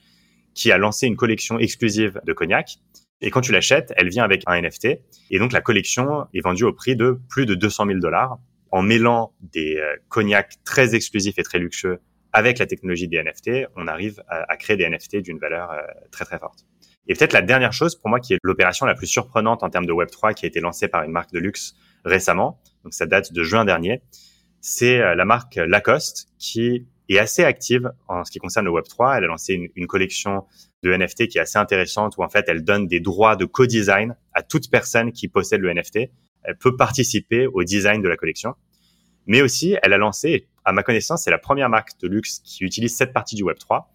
qui 0.54 0.72
a 0.72 0.78
lancé 0.78 1.08
une 1.08 1.16
collection 1.16 1.58
exclusive 1.58 2.20
de 2.26 2.34
cognac. 2.34 2.78
Et 3.22 3.32
quand 3.32 3.42
tu 3.42 3.52
l'achètes, 3.52 3.94
elle 3.96 4.10
vient 4.10 4.24
avec 4.24 4.44
un 4.46 4.62
NFT. 4.62 5.00
Et 5.32 5.40
donc, 5.40 5.54
la 5.54 5.62
collection 5.62 6.28
est 6.34 6.42
vendue 6.42 6.66
au 6.66 6.74
prix 6.74 6.96
de 6.96 7.20
plus 7.30 7.46
de 7.46 7.56
200 7.56 7.86
000 7.88 8.00
dollars 8.00 8.38
en 8.72 8.82
mêlant 8.82 9.34
des 9.42 9.78
euh, 9.78 9.96
cognacs 10.10 10.56
très 10.66 10.96
exclusifs 10.96 11.38
et 11.38 11.44
très 11.44 11.60
luxueux 11.60 12.00
avec 12.34 12.58
la 12.58 12.66
technologie 12.66 13.08
des 13.08 13.24
NFT, 13.24 13.68
on 13.76 13.88
arrive 13.88 14.22
à, 14.28 14.58
créer 14.58 14.76
des 14.76 14.90
NFT 14.90 15.18
d'une 15.18 15.38
valeur 15.38 15.72
euh, 15.72 15.82
très 16.12 16.26
très 16.26 16.40
forte. 16.40 16.66
Et 17.08 17.14
peut-être 17.14 17.34
la 17.34 17.44
dernière 17.44 17.74
chose 17.74 17.96
pour 17.96 18.10
moi 18.10 18.20
qui 18.20 18.34
est 18.34 18.40
l'opération 18.42 18.88
la 18.88 18.96
plus 18.96 19.08
surprenante 19.08 19.62
en 19.62 19.70
termes 19.70 19.86
de 19.86 19.94
Web3 19.94 20.34
qui 20.34 20.46
a 20.46 20.48
été 20.48 20.60
lancée 20.60 20.88
par 20.88 21.04
une 21.04 21.12
marque 21.12 21.32
de 21.32 21.40
luxe 21.40 21.76
récemment, 22.06 22.60
donc 22.84 22.94
ça 22.94 23.06
date 23.06 23.34
de 23.34 23.44
juin 23.44 23.66
dernier, 23.66 24.02
c'est 24.62 25.00
euh, 25.00 25.16
la 25.16 25.26
marque 25.26 25.56
Lacoste 25.56 26.30
qui 26.40 26.88
est 27.10 27.20
assez 27.20 27.44
active 27.44 27.92
en 28.08 28.24
ce 28.24 28.32
qui 28.32 28.40
concerne 28.40 28.66
le 28.66 28.72
Web3. 28.72 29.18
Elle 29.18 29.26
a 29.26 29.28
lancé 29.28 29.72
une, 29.76 29.88
collection 29.88 30.46
de 30.84 30.96
NFT 30.96 31.28
qui 31.28 31.38
est 31.38 31.42
assez 31.42 31.58
intéressante 31.58 32.16
où 32.18 32.24
en 32.24 32.30
fait 32.30 32.46
elle 32.48 32.64
donne 32.64 32.88
des 32.88 33.00
droits 33.00 33.36
de 33.36 33.46
co-design 33.46 34.16
à 34.34 34.42
toute 34.42 34.70
personne 34.70 35.12
qui 35.12 35.28
possède 35.28 35.62
le 35.62 35.74
NFT. 35.74 36.10
Elle 36.44 36.58
peut 36.58 36.76
participer 36.76 37.48
au 37.48 37.64
design 37.64 38.02
de 38.02 38.08
la 38.08 38.18
collection. 38.18 38.56
Mais 39.26 39.42
aussi, 39.42 39.78
elle 39.82 39.94
a 39.94 39.98
lancé, 39.98 40.48
à 40.66 40.74
ma 40.74 40.84
connaissance, 40.84 41.24
c'est 41.24 41.32
la 41.32 41.38
première 41.38 41.70
marque 41.70 41.98
de 42.02 42.08
luxe 42.08 42.40
qui 42.44 42.64
utilise 42.66 42.96
cette 42.96 43.14
partie 43.14 43.36
du 43.36 43.44
Web3. 43.44 43.86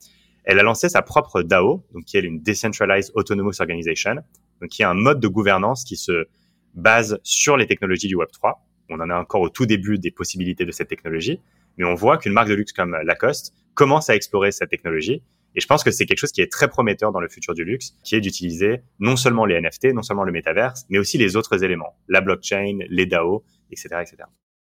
Elle 0.45 0.59
a 0.59 0.63
lancé 0.63 0.89
sa 0.89 1.03
propre 1.03 1.43
DAO, 1.43 1.85
donc 1.93 2.05
qui 2.05 2.17
est 2.17 2.21
une 2.21 2.43
Decentralized 2.43 3.13
Autonomous 3.15 3.61
Organization, 3.61 4.17
donc 4.61 4.71
qui 4.71 4.81
est 4.81 4.87
un 4.87 4.95
mode 4.95 5.21
de 5.21 5.29
gouvernance 5.29 5.85
qui 5.85 5.97
se 5.97 6.27
base 6.75 7.19
sur 7.23 7.57
les 7.57 7.67
technologies 7.67 8.09
du 8.09 8.17
Web3. 8.17 8.55
On 8.91 9.01
en 9.01 9.11
est 9.11 9.15
encore 9.15 9.43
au 9.43 9.49
tout 9.49 9.67
début 9.67 9.99
des 9.99 10.11
possibilités 10.11 10.65
de 10.65 10.73
cette 10.73 10.89
technologie, 10.89 11.41
mais 11.77 11.85
on 11.85 11.95
voit 11.95 12.19
qu'une 12.19 12.33
marque 12.33 12.49
de 12.49 12.55
luxe 12.55 12.73
comme 12.73 12.97
Lacoste 13.05 13.55
commence 13.75 14.11
à 14.11 14.17
explorer 14.17 14.51
cette 14.53 14.71
technologie. 14.71 15.23
Et 15.55 15.61
je 15.61 15.67
pense 15.67 15.83
que 15.83 15.91
c'est 15.91 16.07
quelque 16.07 16.19
chose 16.19 16.33
qui 16.33 16.41
est 16.41 16.53
très 16.53 16.69
prometteur 16.69 17.11
dans 17.13 17.21
le 17.21 17.29
futur 17.29 17.55
du 17.55 17.65
luxe, 17.65 17.95
qui 18.05 18.15
est 18.15 18.21
d'utiliser 18.21 18.83
non 18.99 19.17
seulement 19.17 19.45
les 19.45 19.61
NFT, 19.61 19.93
non 19.95 20.03
seulement 20.03 20.25
le 20.25 20.33
métaverse, 20.33 20.85
mais 20.89 20.99
aussi 20.99 21.19
les 21.19 21.37
autres 21.37 21.65
éléments, 21.65 21.97
la 22.09 22.21
blockchain, 22.21 22.79
les 22.89 23.07
DAO, 23.07 23.45
etc., 23.71 23.89
etc. 24.03 24.17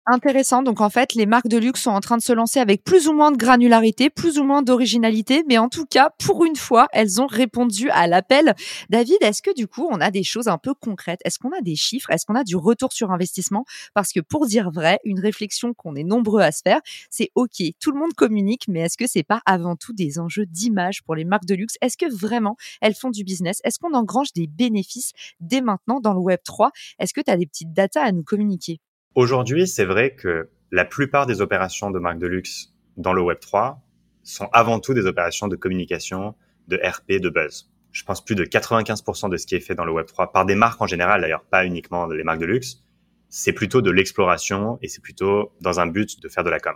Intéressant. 0.08 0.62
Donc 0.62 0.82
en 0.82 0.92
fait, 0.92 1.16
les 1.16 1.26
marques 1.26 1.48
de 1.48 1.58
luxe 1.58 1.82
sont 1.82 1.90
en 1.90 2.00
train 2.00 2.18
de 2.18 2.22
se 2.22 2.32
lancer 2.32 2.60
avec 2.60 2.84
plus 2.84 3.08
ou 3.08 3.14
moins 3.14 3.32
de 3.32 3.38
granularité, 3.38 4.12
plus 4.12 4.38
ou 4.38 4.44
moins 4.44 4.62
d'originalité, 4.62 5.44
mais 5.48 5.58
en 5.58 5.68
tout 5.68 5.86
cas, 5.88 6.12
pour 6.24 6.46
une 6.46 6.56
fois, 6.56 6.88
elles 6.94 7.22
ont 7.22 7.26
répondu 7.26 7.90
à 7.90 8.06
l'appel. 8.06 8.54
David, 8.92 9.18
est-ce 9.22 9.42
que 9.42 9.52
du 9.56 9.68
coup, 9.68 9.88
on 9.90 10.00
a 10.00 10.12
des 10.12 10.22
choses 10.22 10.48
un 10.48 10.60
peu 10.60 10.76
concrètes? 10.76 11.22
Est-ce 11.26 11.40
qu'on 11.40 11.52
a 11.54 11.62
des 11.62 11.76
chiffres? 11.76 12.12
Est-ce 12.12 12.28
qu'on 12.28 12.36
a 12.36 12.44
du 12.44 12.56
retour 12.56 12.94
sur 12.94 13.10
investissement? 13.12 13.66
Parce 13.96 14.12
que 14.12 14.20
pour 14.20 14.46
dire 14.46 14.70
vrai, 14.70 15.00
une 15.06 15.20
réflexion 15.20 15.74
qu'on 15.74 15.96
est 15.96 16.04
nombreux 16.04 16.42
à 16.42 16.52
se 16.52 16.62
faire, 16.64 16.82
c'est 17.10 17.32
OK, 17.34 17.64
tout 17.80 17.92
le 17.92 17.98
monde 18.00 18.14
communique, 18.14 18.66
mais 18.68 18.82
est-ce 18.82 18.98
que 18.98 19.08
c'est 19.08 19.24
pas 19.24 19.42
avant 19.48 19.76
tout 19.76 19.94
des 19.94 20.20
enjeux 20.20 20.46
d'image 20.46 21.02
pour 21.04 21.16
les 21.16 21.26
marques 21.26 21.46
de 21.46 21.56
luxe? 21.56 21.78
Est-ce 21.82 21.98
que 21.98 22.14
vraiment 22.16 22.58
elles 22.80 22.94
font 22.94 23.10
du 23.10 23.24
business? 23.24 23.60
Est-ce 23.64 23.80
qu'on 23.80 23.96
engrange 23.96 24.34
des 24.34 24.46
bénéfices 24.46 25.14
dès 25.40 25.62
maintenant 25.62 26.00
dans 26.00 26.14
le 26.14 26.20
Web 26.20 26.42
3 26.44 26.70
Est-ce 27.00 27.14
que 27.14 27.22
tu 27.22 27.32
as 27.32 27.38
des 27.38 27.48
petites 27.48 27.74
datas 27.74 28.04
à 28.04 28.12
nous 28.12 28.24
communiquer? 28.24 28.80
Aujourd'hui, 29.16 29.66
c'est 29.66 29.86
vrai 29.86 30.14
que 30.14 30.50
la 30.72 30.84
plupart 30.84 31.26
des 31.26 31.40
opérations 31.40 31.90
de 31.90 32.00
marques 32.00 32.20
de 32.20 32.28
luxe 32.28 32.74
dans 32.98 33.14
le 33.14 33.22
Web 33.22 33.40
3 33.40 33.82
sont 34.24 34.50
avant 34.52 34.82
tout 34.82 34.94
des 34.94 35.06
opérations 35.06 35.48
de 35.48 35.56
communication, 35.56 36.36
de 36.68 36.76
RP, 36.76 37.22
de 37.22 37.30
buzz. 37.30 37.72
Je 37.94 38.04
pense 38.04 38.24
plus 38.24 38.36
de 38.36 38.44
95% 38.44 39.30
de 39.30 39.38
ce 39.38 39.48
qui 39.48 39.56
est 39.56 39.62
fait 39.62 39.74
dans 39.74 39.86
le 39.86 39.94
Web3 39.94 40.34
par 40.34 40.46
des 40.46 40.56
marques 40.56 40.82
en 40.82 40.86
général, 40.86 41.22
d'ailleurs 41.22 41.46
pas 41.46 41.66
uniquement 41.66 42.08
les 42.08 42.26
marques 42.26 42.42
de 42.42 42.46
luxe, 42.46 42.84
c'est 43.30 43.54
plutôt 43.54 43.82
de 43.82 43.90
l'exploration 43.90 44.80
et 44.82 44.90
c'est 44.90 45.02
plutôt 45.02 45.54
dans 45.62 45.80
un 45.80 45.88
but 45.88 46.22
de 46.22 46.28
faire 46.28 46.44
de 46.44 46.50
la 46.50 46.60
com. 46.60 46.76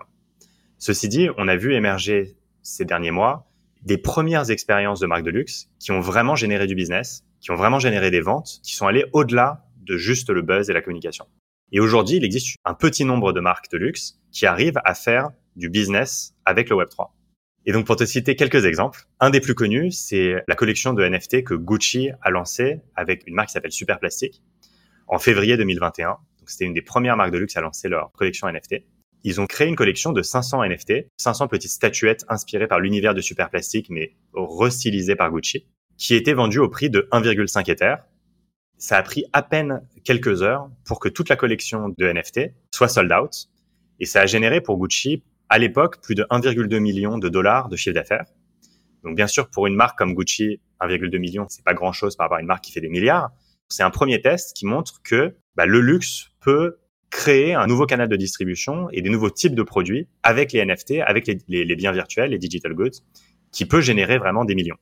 Ceci 0.77 1.10
dit, 1.10 1.27
on 1.38 1.50
a 1.50 1.58
vu 1.58 1.74
émerger 1.74 2.38
ces 2.62 2.86
derniers 2.86 3.12
mois 3.12 3.51
des 3.81 3.98
premières 3.98 4.50
expériences 4.50 5.01
de 5.01 5.08
marques 5.08 5.25
de 5.25 5.31
luxe 5.31 5.69
qui 5.77 5.91
ont 5.91 6.00
vraiment 6.00 6.36
généré 6.36 6.67
du 6.67 6.75
business, 6.75 7.25
qui 7.41 7.51
ont 7.51 7.55
vraiment 7.55 7.79
généré 7.79 8.12
des 8.12 8.22
ventes, 8.22 8.62
qui 8.63 8.75
sont 8.75 8.88
allées 8.88 9.05
au-delà 9.12 9.65
de 9.81 9.98
juste 9.98 10.29
le 10.29 10.41
buzz 10.41 10.69
et 10.69 10.74
la 10.74 10.81
communication. 10.81 11.25
Et 11.72 11.80
aujourd'hui, 11.80 12.18
il 12.18 12.24
existe 12.24 12.56
un 12.66 12.74
petit 12.74 13.06
nombre 13.06 13.34
de 13.34 13.40
marques 13.40 13.70
de 13.72 13.78
luxe 13.78 14.20
qui 14.32 14.46
arrivent 14.46 14.80
à 14.86 14.94
faire 14.94 15.30
du 15.56 15.70
business 15.70 16.34
avec 16.46 16.70
le 16.70 16.76
Web3. 16.76 17.10
Et 17.66 17.72
donc, 17.72 17.86
pour 17.86 17.96
te 17.96 18.06
citer 18.06 18.36
quelques 18.36 18.66
exemples, 18.66 19.02
un 19.20 19.30
des 19.30 19.42
plus 19.42 19.54
connus, 19.54 19.92
c'est 19.92 20.36
la 20.48 20.56
collection 20.56 20.94
de 20.94 21.08
NFT 21.08 21.44
que 21.44 21.54
Gucci 21.54 22.10
a 22.22 22.32
lancée 22.32 22.82
avec 22.96 23.24
une 23.28 23.36
marque 23.36 23.50
qui 23.50 23.54
s'appelle 23.54 23.72
Super 23.72 24.00
Plastic 24.00 24.42
en 25.08 25.20
février 25.20 25.58
2021. 25.58 26.10
Donc, 26.10 26.50
c'était 26.50 26.66
une 26.66 26.74
des 26.74 26.82
premières 26.82 27.18
marques 27.18 27.32
de 27.32 27.38
luxe 27.38 27.58
à 27.58 27.62
lancer 27.62 27.90
leur 27.90 28.12
collection 28.14 28.48
NFT. 28.48 28.86
Ils 29.24 29.42
ont 29.42 29.46
créé 29.46 29.68
une 29.68 29.76
collection 29.76 30.14
de 30.14 30.22
500 30.22 30.64
NFT, 30.64 31.10
500 31.18 31.50
petites 31.50 31.72
statuettes 31.72 32.26
inspirées 32.30 32.68
par 32.68 32.80
l'univers 32.80 33.14
de 33.14 33.22
Super 33.22 33.50
Plastic, 33.50 33.90
mais 33.90 34.16
restylisées 34.34 35.16
par 35.16 35.30
Gucci, 35.30 35.68
qui 35.98 36.16
étaient 36.16 36.34
vendues 36.34 36.60
au 36.60 36.70
prix 36.70 36.90
de 36.90 37.08
1,5 37.12 37.70
Ether. 37.70 37.96
Ça 38.79 38.98
a 38.98 39.03
pris 39.03 39.25
à 39.33 39.43
peine 39.43 39.81
quelques 40.05 40.41
heures 40.41 40.69
pour 40.86 41.00
que 41.00 41.09
toute 41.09 41.27
la 41.27 41.36
collection 41.36 41.89
de 41.89 42.12
NFT 42.12 42.53
soit 42.74 42.88
sold 42.88 43.12
out. 43.12 43.50
Et 44.00 44.05
ça 44.05 44.21
a 44.21 44.25
généré 44.25 44.62
pour 44.62 44.77
Gucci, 44.77 45.21
à 45.50 45.59
l'époque, 45.59 46.01
plus 46.01 46.15
de 46.15 46.24
1,2 46.24 46.79
million 46.79 47.17
de 47.17 47.27
dollars 47.27 47.67
de 47.67 47.75
chiffre 47.75 47.93
d'affaires. 47.93 48.25
Donc, 49.03 49.17
bien 49.17 49.27
sûr, 49.27 49.50
pour 49.50 49.67
une 49.67 49.75
marque 49.75 49.98
comme 49.98 50.13
Gucci, 50.13 50.62
1,2 50.79 51.17
million, 51.17 51.45
c'est 51.50 51.63
pas 51.63 51.74
grand 51.74 51.91
chose 51.91 52.15
par 52.15 52.25
rapport 52.25 52.38
à 52.38 52.41
une 52.41 52.48
marque 52.48 52.63
qui 52.63 52.71
fait 52.71 52.79
des 52.79 52.89
milliards. 52.89 53.31
C'est 53.67 53.83
un 53.83 53.89
premier 53.89 54.21
test 54.21 54.55
qui 54.55 54.65
montre 54.65 55.01
que 55.03 55.36
bah, 55.55 55.65
le 55.65 55.81
luxe 55.81 56.29
peut 56.39 56.77
créer 57.09 57.55
un 57.55 57.67
nouveau 57.67 57.86
canal 57.86 58.07
de 58.07 58.15
distribution 58.15 58.89
et 58.91 59.01
des 59.01 59.09
nouveaux 59.09 59.29
types 59.29 59.55
de 59.55 59.63
produits 59.63 60.07
avec 60.24 60.53
les 60.53 60.65
NFT, 60.65 61.01
avec 61.05 61.27
les, 61.27 61.75
biens 61.75 61.91
virtuels, 61.91 62.31
les 62.31 62.38
digital 62.38 62.74
goods, 62.74 63.01
qui 63.51 63.65
peut 63.65 63.81
générer 63.81 64.19
vraiment 64.19 64.45
des 64.45 64.55
millions. 64.55 64.77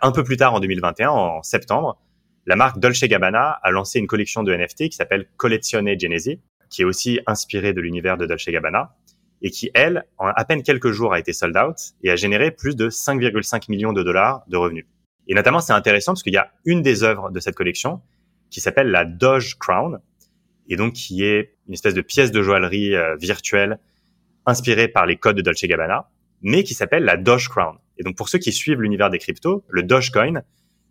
Un 0.00 0.12
peu 0.12 0.24
plus 0.24 0.38
tard, 0.38 0.54
en 0.54 0.60
2021, 0.60 1.10
en 1.10 1.42
septembre, 1.42 2.00
la 2.46 2.56
marque 2.56 2.78
Dolce 2.78 3.04
Gabbana 3.04 3.50
a 3.62 3.70
lancé 3.70 3.98
une 3.98 4.06
collection 4.06 4.42
de 4.42 4.54
NFT 4.54 4.88
qui 4.88 4.96
s'appelle 4.96 5.28
Collezione 5.36 5.98
Genesi, 5.98 6.40
qui 6.70 6.82
est 6.82 6.84
aussi 6.84 7.20
inspirée 7.26 7.72
de 7.72 7.80
l'univers 7.80 8.16
de 8.16 8.26
Dolce 8.26 8.48
Gabbana 8.48 8.96
et 9.42 9.50
qui, 9.50 9.70
elle, 9.74 10.04
en 10.18 10.28
à 10.28 10.44
peine 10.44 10.62
quelques 10.62 10.92
jours 10.92 11.12
a 11.12 11.18
été 11.18 11.32
sold 11.32 11.56
out 11.56 11.76
et 12.02 12.10
a 12.10 12.16
généré 12.16 12.50
plus 12.50 12.76
de 12.76 12.88
5,5 12.88 13.64
millions 13.68 13.92
de 13.92 14.02
dollars 14.02 14.44
de 14.48 14.56
revenus. 14.56 14.86
Et 15.26 15.34
notamment, 15.34 15.60
c'est 15.60 15.72
intéressant 15.72 16.12
parce 16.12 16.22
qu'il 16.22 16.32
y 16.32 16.38
a 16.38 16.52
une 16.64 16.82
des 16.82 17.02
œuvres 17.02 17.30
de 17.30 17.40
cette 17.40 17.54
collection 17.54 18.00
qui 18.50 18.60
s'appelle 18.60 18.90
la 18.90 19.04
Doge 19.04 19.58
Crown, 19.58 20.00
et 20.68 20.76
donc 20.76 20.92
qui 20.92 21.24
est 21.24 21.56
une 21.66 21.74
espèce 21.74 21.94
de 21.94 22.02
pièce 22.02 22.30
de 22.30 22.42
joaillerie 22.42 22.94
euh, 22.94 23.16
virtuelle 23.16 23.78
inspirée 24.46 24.88
par 24.88 25.06
les 25.06 25.16
codes 25.16 25.36
de 25.36 25.42
Dolce 25.42 25.64
Gabbana, 25.64 26.08
mais 26.42 26.64
qui 26.64 26.74
s'appelle 26.74 27.04
la 27.04 27.16
Dogecoin. 27.16 27.78
Et 27.98 28.02
donc 28.02 28.16
pour 28.16 28.28
ceux 28.28 28.38
qui 28.38 28.52
suivent 28.52 28.80
l'univers 28.80 29.10
des 29.10 29.18
cryptos, 29.18 29.64
le 29.68 29.82
Dogecoin, 29.82 30.42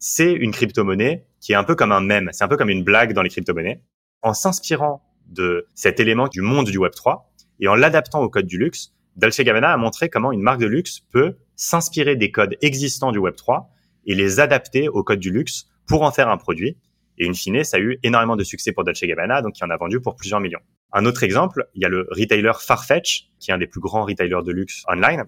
c'est 0.01 0.34
une 0.34 0.51
crypto-monnaie 0.51 1.25
qui 1.39 1.53
est 1.53 1.55
un 1.55 1.63
peu 1.63 1.75
comme 1.75 1.91
un 1.91 2.01
mème, 2.01 2.29
c'est 2.34 2.43
un 2.43 2.48
peu 2.48 2.58
comme 2.58 2.70
une 2.70 2.84
blague 2.84 3.13
dans 3.13 3.22
les 3.22 3.29
crypto-monnaies. 3.29 3.81
En 4.24 4.34
s'inspirant 4.34 5.01
de 5.27 5.67
cet 5.75 6.00
élément 6.00 6.27
du 6.27 6.41
monde 6.41 6.67
du 6.67 6.77
Web3 6.77 7.22
et 7.60 7.67
en 7.67 7.75
l'adaptant 7.75 8.22
au 8.22 8.29
code 8.29 8.48
du 8.48 8.58
luxe, 8.58 8.93
Dolce 9.15 9.39
Gabbana 9.41 9.72
a 9.72 9.77
montré 9.77 10.10
comment 10.10 10.31
une 10.31 10.41
marque 10.41 10.60
de 10.60 10.65
luxe 10.65 11.01
peut 11.12 11.38
s'inspirer 11.55 12.15
des 12.15 12.31
codes 12.31 12.58
existants 12.62 13.12
du 13.12 13.20
Web3 13.20 13.67
et 14.05 14.15
les 14.15 14.39
adapter 14.39 14.89
au 14.89 15.03
code 15.03 15.20
du 15.20 15.31
luxe 15.31 15.67
pour 15.86 16.01
en 16.01 16.12
faire 16.12 16.29
un 16.29 16.38
produit 16.38 16.77
et 17.22 17.29
in 17.29 17.34
fine, 17.34 17.63
ça 17.63 17.77
a 17.77 17.79
eu 17.79 18.00
énormément 18.01 18.36
de 18.36 18.43
succès 18.43 18.72
pour 18.72 18.84
Dolce 18.84 19.03
Gabbana, 19.03 19.43
donc 19.43 19.60
il 19.60 19.63
en 19.63 19.70
a 19.70 19.77
vendu 19.77 20.01
pour 20.01 20.15
plusieurs 20.15 20.39
millions. 20.39 20.62
Un 20.91 21.05
autre 21.05 21.22
exemple, 21.22 21.67
il 21.75 21.84
y 21.84 21.86
a 21.86 21.89
le 21.89 22.08
retailer 22.10 22.53
Farfetch, 22.60 23.29
qui 23.39 23.51
est 23.51 23.53
un 23.53 23.60
des 23.60 23.67
plus 23.67 23.79
grands 23.79 24.05
retailers 24.05 24.43
de 24.43 24.51
luxe 24.51 24.84
online, 24.88 25.25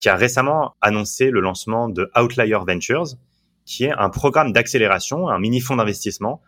qui 0.00 0.08
a 0.08 0.16
récemment 0.16 0.74
annoncé 0.80 1.30
le 1.30 1.40
lancement 1.40 1.88
de 1.88 2.10
Outlier 2.20 2.58
Ventures, 2.66 3.14
qui 3.66 3.84
est 3.84 3.92
un 3.92 4.08
programme 4.08 4.52
d'accélération, 4.52 5.28
un 5.28 5.38
mini 5.38 5.60
fonds 5.60 5.76
d'investissement 5.76 6.40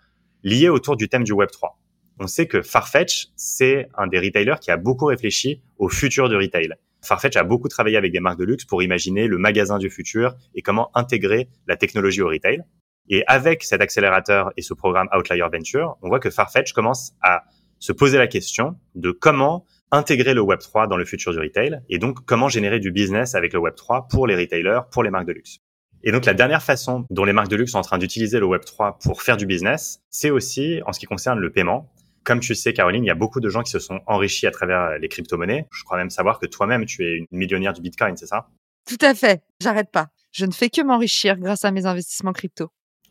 lié 0.44 0.68
autour 0.70 0.96
du 0.96 1.08
thème 1.08 1.24
du 1.24 1.32
Web 1.32 1.50
3. 1.50 1.78
On 2.20 2.26
sait 2.26 2.46
que 2.46 2.62
Farfetch, 2.62 3.28
c'est 3.36 3.88
un 3.96 4.06
des 4.06 4.18
retailers 4.18 4.58
qui 4.60 4.70
a 4.70 4.76
beaucoup 4.76 5.06
réfléchi 5.06 5.62
au 5.76 5.88
futur 5.88 6.28
du 6.28 6.36
retail. 6.36 6.74
Farfetch 7.02 7.36
a 7.36 7.44
beaucoup 7.44 7.68
travaillé 7.68 7.96
avec 7.96 8.12
des 8.12 8.20
marques 8.20 8.38
de 8.38 8.44
luxe 8.44 8.64
pour 8.64 8.82
imaginer 8.82 9.28
le 9.28 9.38
magasin 9.38 9.78
du 9.78 9.90
futur 9.90 10.34
et 10.54 10.62
comment 10.62 10.90
intégrer 10.94 11.48
la 11.66 11.76
technologie 11.76 12.22
au 12.22 12.28
retail. 12.28 12.62
Et 13.08 13.24
avec 13.26 13.62
cet 13.62 13.80
accélérateur 13.80 14.52
et 14.56 14.62
ce 14.62 14.74
programme 14.74 15.08
Outlier 15.16 15.46
Venture, 15.52 15.96
on 16.02 16.08
voit 16.08 16.20
que 16.20 16.30
Farfetch 16.30 16.72
commence 16.72 17.12
à 17.22 17.44
se 17.78 17.92
poser 17.92 18.18
la 18.18 18.26
question 18.26 18.76
de 18.94 19.12
comment 19.12 19.64
intégrer 19.90 20.34
le 20.34 20.42
Web3 20.42 20.88
dans 20.88 20.96
le 20.96 21.04
futur 21.04 21.32
du 21.32 21.38
retail 21.38 21.80
et 21.88 21.98
donc 21.98 22.24
comment 22.26 22.48
générer 22.48 22.80
du 22.80 22.90
business 22.90 23.34
avec 23.34 23.52
le 23.52 23.60
Web3 23.60 24.08
pour 24.08 24.26
les 24.26 24.36
retailers, 24.36 24.80
pour 24.90 25.02
les 25.02 25.10
marques 25.10 25.26
de 25.26 25.32
luxe. 25.32 25.60
Et 26.08 26.10
donc 26.10 26.24
la 26.24 26.32
dernière 26.32 26.62
façon 26.62 27.04
dont 27.10 27.26
les 27.26 27.34
marques 27.34 27.50
de 27.50 27.56
luxe 27.56 27.72
sont 27.72 27.78
en 27.80 27.82
train 27.82 27.98
d'utiliser 27.98 28.40
le 28.40 28.46
Web3 28.46 28.96
pour 28.98 29.20
faire 29.20 29.36
du 29.36 29.44
business, 29.44 30.00
c'est 30.08 30.30
aussi 30.30 30.80
en 30.86 30.94
ce 30.94 31.00
qui 31.00 31.04
concerne 31.04 31.38
le 31.38 31.52
paiement. 31.52 31.92
Comme 32.24 32.40
tu 32.40 32.54
sais, 32.54 32.72
Caroline, 32.72 33.04
il 33.04 33.08
y 33.08 33.10
a 33.10 33.14
beaucoup 33.14 33.40
de 33.40 33.50
gens 33.50 33.62
qui 33.62 33.70
se 33.70 33.78
sont 33.78 34.00
enrichis 34.06 34.46
à 34.46 34.50
travers 34.50 34.98
les 34.98 35.08
crypto-monnaies. 35.10 35.66
Je 35.70 35.84
crois 35.84 35.98
même 35.98 36.08
savoir 36.08 36.38
que 36.38 36.46
toi-même, 36.46 36.86
tu 36.86 37.04
es 37.04 37.16
une 37.18 37.26
millionnaire 37.30 37.74
du 37.74 37.82
Bitcoin, 37.82 38.16
c'est 38.16 38.26
ça? 38.26 38.48
Tout 38.88 38.96
à 39.02 39.14
fait. 39.14 39.42
J'arrête 39.60 39.90
pas. 39.90 40.06
Je 40.32 40.46
ne 40.46 40.50
fais 40.50 40.70
que 40.70 40.80
m'enrichir 40.80 41.36
grâce 41.38 41.66
à 41.66 41.72
mes 41.72 41.84
investissements 41.84 42.32
crypto 42.32 42.70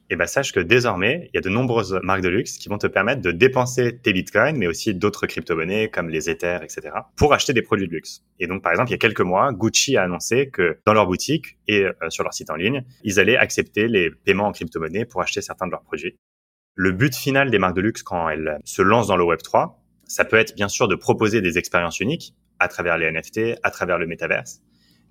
et 0.10 0.16
ben 0.16 0.26
sache 0.26 0.54
que 0.54 0.60
désormais, 0.60 1.30
il 1.34 1.36
y 1.36 1.38
a 1.38 1.42
de 1.42 1.50
nombreuses 1.50 2.00
marques 2.02 2.22
de 2.22 2.30
luxe 2.30 2.58
qui 2.58 2.70
vont 2.70 2.78
te 2.78 2.88
permettre 2.88 3.22
de 3.22 3.32
dépenser 3.32 3.98
tes 3.98 4.14
bitcoins, 4.14 4.58
mais 4.58 4.68
aussi 4.68 4.94
d'autres 4.94 5.28
crypto-monnaies 5.28 5.90
comme 5.90 6.10
les 6.10 6.30
Ethers, 6.30 6.64
etc., 6.64 6.90
pour 7.18 7.34
acheter 7.34 7.54
des 7.54 7.62
produits 7.62 7.88
de 7.88 7.94
luxe. 7.94 8.24
Et 8.40 8.48
donc, 8.48 8.64
par 8.64 8.72
exemple, 8.72 8.90
il 8.90 8.94
y 8.94 8.96
a 8.96 9.00
quelques 9.00 9.22
mois, 9.22 9.52
Gucci 9.52 9.98
a 9.98 10.04
annoncé 10.04 10.50
que 10.50 10.80
dans 10.86 10.94
leur 10.94 11.08
boutique 11.08 11.58
et 11.68 11.84
euh, 11.84 11.94
sur 12.10 12.24
leur 12.24 12.34
site 12.34 12.50
en 12.50 12.56
ligne, 12.56 12.86
ils 13.04 13.20
allaient 13.20 13.38
accepter 13.38 13.88
les 13.88 14.10
paiements 14.10 14.48
en 14.48 14.52
crypto-monnaie 14.54 15.06
pour 15.06 15.22
acheter 15.22 15.42
certains 15.42 15.68
de 15.68 15.72
leurs 15.72 15.84
produits. 15.84 16.16
Le 16.76 16.92
but 16.92 17.14
final 17.16 17.52
des 17.52 17.60
marques 17.60 17.76
de 17.76 17.82
luxe 17.82 18.04
quand 18.04 18.30
elles 18.30 18.60
se 18.64 18.82
lancent 18.82 19.08
dans 19.08 19.18
le 19.18 19.26
Web 19.26 19.42
3, 19.42 19.84
ça 20.06 20.24
peut 20.24 20.38
être 20.38 20.56
bien 20.56 20.70
sûr 20.70 20.88
de 20.88 20.96
proposer 20.96 21.42
des 21.42 21.58
expériences 21.58 22.00
uniques 22.00 22.34
à 22.60 22.70
travers 22.70 22.98
les 22.98 23.12
NFT, 23.12 23.60
à 23.64 23.72
travers 23.72 23.98
le 23.98 24.08
métaverse, 24.08 24.62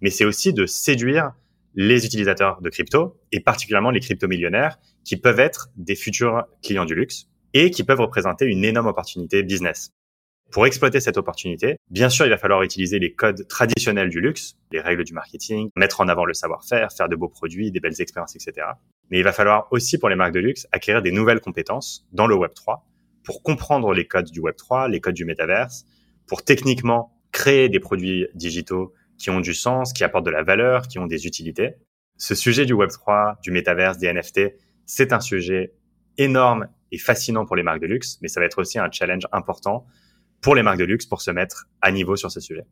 mais 0.01 0.11
c'est 0.11 0.25
aussi 0.25 0.53
de 0.53 0.67
séduire 0.67 1.33
les 1.77 2.07
utilisateurs 2.07 2.61
de 2.63 2.71
crypto 2.71 3.21
et 3.33 3.41
particulièrement 3.41 3.91
les 3.91 4.01
crypto-millionnaires 4.01 4.79
qui 5.05 5.17
peuvent 5.17 5.39
être 5.39 5.69
des 5.77 5.95
futurs 5.95 6.45
clients 6.63 6.87
du 6.87 6.95
luxe 6.95 7.29
et 7.55 7.71
qui 7.71 7.85
peuvent 7.85 8.01
représenter 8.01 8.47
une 8.47 8.65
énorme 8.65 8.89
opportunité 8.89 9.43
business. 9.43 9.93
Pour 10.53 10.67
exploiter 10.67 11.01
cette 11.01 11.19
opportunité, 11.19 11.77
bien 11.91 12.09
sûr, 12.09 12.25
il 12.25 12.31
va 12.31 12.39
falloir 12.39 12.63
utiliser 12.63 12.99
les 12.99 13.13
codes 13.13 13.47
traditionnels 13.49 14.09
du 14.09 14.21
luxe, 14.21 14.57
les 14.73 14.81
règles 14.81 15.05
du 15.05 15.13
marketing, 15.13 15.71
mettre 15.77 16.01
en 16.01 16.09
avant 16.09 16.25
le 16.25 16.35
savoir-faire, 16.35 16.93
faire 16.93 17.09
de 17.09 17.17
beaux 17.17 17.29
produits, 17.29 17.71
des 17.73 17.81
belles 17.81 18.01
expériences, 18.01 18.37
etc. 18.37 18.69
Mais 19.11 19.19
il 19.19 19.25
va 19.25 19.33
falloir 19.33 19.67
aussi 19.71 19.99
pour 19.99 20.09
les 20.09 20.17
marques 20.17 20.35
de 20.35 20.41
luxe 20.41 20.67
acquérir 20.73 21.03
des 21.03 21.13
nouvelles 21.13 21.41
compétences 21.41 22.07
dans 22.13 22.27
le 22.27 22.37
Web 22.37 22.53
3 22.55 22.87
pour 23.25 23.43
comprendre 23.43 23.93
les 23.93 24.07
codes 24.07 24.31
du 24.31 24.41
Web 24.41 24.55
3, 24.57 24.89
les 24.89 25.01
codes 25.01 25.15
du 25.15 25.25
métaverse, 25.25 25.85
pour 26.29 26.45
techniquement 26.45 27.13
créer 27.33 27.69
des 27.69 27.81
produits 27.81 28.29
digitaux 28.35 28.95
qui 29.19 29.31
ont 29.31 29.41
du 29.41 29.55
sens, 29.55 29.93
qui 29.93 30.05
apportent 30.05 30.27
de 30.27 30.31
la 30.31 30.43
valeur, 30.43 30.89
qui 30.89 30.99
ont 30.99 31.07
des 31.07 31.27
utilités. 31.27 31.75
Ce 32.19 32.35
sujet 32.35 32.65
du 32.65 32.75
Web3, 32.75 33.41
du 33.43 33.51
métaverse, 33.51 33.99
des 33.99 34.13
NFT, 34.13 34.55
c'est 34.87 35.13
un 35.13 35.21
sujet 35.21 35.75
énorme 36.19 36.69
et 36.93 36.99
fascinant 36.99 37.45
pour 37.45 37.57
les 37.57 37.63
marques 37.63 37.81
de 37.81 37.87
luxe, 37.87 38.19
mais 38.23 38.29
ça 38.29 38.41
va 38.41 38.47
être 38.47 38.61
aussi 38.61 38.79
un 38.79 38.91
challenge 38.91 39.27
important 39.33 39.87
pour 40.41 40.55
les 40.55 40.63
marques 40.63 40.79
de 40.79 40.85
luxe 40.85 41.07
pour 41.07 41.21
se 41.21 41.31
mettre 41.31 41.67
à 41.81 41.91
niveau 41.91 42.17
sur 42.17 42.31
ce 42.31 42.41
sujet. 42.41 42.67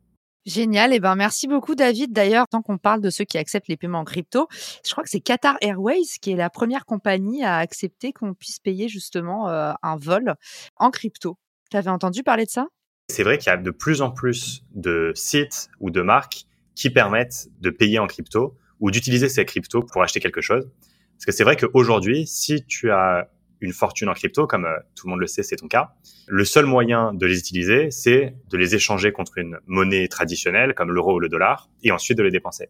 Génial. 0.45 0.93
Et 0.93 0.97
eh 0.97 0.99
ben, 0.99 1.15
merci 1.15 1.47
beaucoup, 1.47 1.73
David. 1.73 2.13
D'ailleurs, 2.13 2.47
tant 2.47 2.61
qu'on 2.61 2.77
parle 2.77 3.01
de 3.01 3.09
ceux 3.09 3.25
qui 3.25 3.39
acceptent 3.39 3.67
les 3.67 3.77
paiements 3.77 3.99
en 3.99 4.03
crypto, 4.03 4.47
je 4.85 4.91
crois 4.91 5.03
que 5.03 5.09
c'est 5.09 5.19
Qatar 5.19 5.57
Airways 5.61 6.19
qui 6.21 6.31
est 6.31 6.35
la 6.35 6.51
première 6.51 6.85
compagnie 6.85 7.43
à 7.43 7.57
accepter 7.57 8.13
qu'on 8.13 8.35
puisse 8.35 8.59
payer 8.59 8.87
justement 8.87 9.49
euh, 9.49 9.73
un 9.81 9.97
vol 9.97 10.35
en 10.77 10.91
crypto. 10.91 11.39
Tu 11.71 11.77
avais 11.77 11.89
entendu 11.89 12.21
parler 12.21 12.45
de 12.45 12.51
ça? 12.51 12.67
C'est 13.07 13.23
vrai 13.23 13.37
qu'il 13.37 13.49
y 13.49 13.53
a 13.53 13.57
de 13.57 13.71
plus 13.71 14.01
en 14.01 14.11
plus 14.11 14.63
de 14.73 15.11
sites 15.15 15.69
ou 15.79 15.89
de 15.89 16.01
marques 16.01 16.45
qui 16.75 16.89
permettent 16.89 17.47
de 17.61 17.69
payer 17.69 17.99
en 17.99 18.07
crypto 18.07 18.57
ou 18.79 18.91
d'utiliser 18.91 19.29
ces 19.29 19.45
cryptos 19.45 19.83
pour 19.83 20.03
acheter 20.03 20.19
quelque 20.19 20.41
chose. 20.41 20.69
Parce 21.13 21.25
que 21.25 21.31
c'est 21.31 21.43
vrai 21.43 21.55
qu'aujourd'hui, 21.55 22.27
si 22.27 22.65
tu 22.65 22.91
as 22.91 23.29
une 23.61 23.71
fortune 23.71 24.09
en 24.09 24.13
crypto, 24.13 24.47
comme 24.47 24.65
euh, 24.65 24.77
tout 24.95 25.07
le 25.07 25.11
monde 25.11 25.21
le 25.21 25.27
sait, 25.27 25.43
c'est 25.43 25.55
ton 25.55 25.67
cas, 25.67 25.93
le 26.27 26.43
seul 26.43 26.65
moyen 26.65 27.13
de 27.13 27.25
les 27.25 27.39
utiliser, 27.39 27.89
c'est 27.89 28.35
de 28.49 28.57
les 28.57 28.75
échanger 28.75 29.11
contre 29.11 29.37
une 29.37 29.59
monnaie 29.65 30.07
traditionnelle 30.07 30.73
comme 30.73 30.91
l'euro 30.91 31.15
ou 31.15 31.19
le 31.19 31.29
dollar 31.29 31.69
et 31.83 31.91
ensuite 31.91 32.17
de 32.17 32.23
les 32.23 32.31
dépenser. 32.31 32.67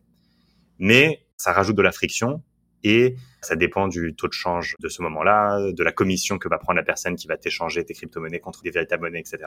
Mais 0.77 1.25
ça 1.37 1.53
rajoute 1.53 1.75
de 1.75 1.81
la 1.81 1.91
friction 1.91 2.43
et 2.83 3.15
ça 3.45 3.55
dépend 3.55 3.87
du 3.87 4.13
taux 4.15 4.27
de 4.27 4.33
change 4.33 4.75
de 4.79 4.89
ce 4.89 5.01
moment-là, 5.01 5.71
de 5.71 5.83
la 5.83 5.91
commission 5.91 6.37
que 6.37 6.49
va 6.49 6.57
prendre 6.57 6.77
la 6.77 6.83
personne 6.83 7.15
qui 7.15 7.27
va 7.27 7.37
t'échanger 7.37 7.85
tes 7.85 7.93
crypto-monnaies 7.93 8.39
contre 8.39 8.61
des 8.61 8.71
véritables 8.71 9.03
monnaies, 9.03 9.19
etc. 9.19 9.39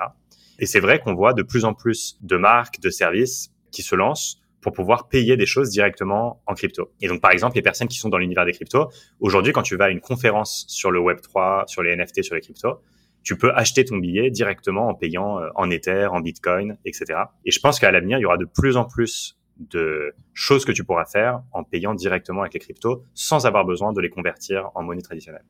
Et 0.58 0.66
c'est 0.66 0.80
vrai 0.80 1.00
qu'on 1.00 1.14
voit 1.14 1.34
de 1.34 1.42
plus 1.42 1.64
en 1.64 1.74
plus 1.74 2.18
de 2.22 2.36
marques, 2.36 2.80
de 2.80 2.90
services 2.90 3.50
qui 3.70 3.82
se 3.82 3.94
lancent 3.94 4.40
pour 4.60 4.72
pouvoir 4.72 5.08
payer 5.08 5.36
des 5.36 5.46
choses 5.46 5.70
directement 5.70 6.42
en 6.46 6.54
crypto. 6.54 6.92
Et 7.00 7.08
donc, 7.08 7.20
par 7.20 7.30
exemple, 7.30 7.56
les 7.56 7.62
personnes 7.62 7.88
qui 7.88 7.98
sont 7.98 8.08
dans 8.08 8.18
l'univers 8.18 8.44
des 8.44 8.52
cryptos, 8.52 8.88
aujourd'hui, 9.20 9.52
quand 9.52 9.62
tu 9.62 9.76
vas 9.76 9.86
à 9.86 9.90
une 9.90 10.00
conférence 10.00 10.64
sur 10.68 10.90
le 10.90 11.00
Web3, 11.00 11.68
sur 11.68 11.82
les 11.82 11.94
NFT, 11.94 12.22
sur 12.22 12.34
les 12.34 12.40
cryptos, 12.40 12.80
tu 13.22 13.36
peux 13.36 13.52
acheter 13.52 13.84
ton 13.84 13.98
billet 13.98 14.30
directement 14.30 14.88
en 14.88 14.94
payant 14.94 15.38
euh, 15.38 15.48
en 15.54 15.70
Ether, 15.70 16.06
en 16.06 16.20
Bitcoin, 16.20 16.78
etc. 16.84 17.20
Et 17.44 17.50
je 17.50 17.60
pense 17.60 17.78
qu'à 17.78 17.90
l'avenir, 17.90 18.18
il 18.18 18.22
y 18.22 18.24
aura 18.24 18.36
de 18.36 18.46
plus 18.46 18.76
en 18.76 18.84
plus 18.84 19.37
de 19.58 20.14
choses 20.32 20.64
que 20.64 20.72
tu 20.72 20.84
pourras 20.84 21.04
faire 21.04 21.42
en 21.52 21.64
payant 21.64 21.94
directement 21.94 22.42
avec 22.42 22.54
les 22.54 22.60
cryptos 22.60 23.02
sans 23.14 23.46
avoir 23.46 23.64
besoin 23.64 23.92
de 23.92 24.00
les 24.00 24.10
convertir 24.10 24.70
en 24.74 24.82
monnaie 24.82 25.02
traditionnelle. 25.02 25.44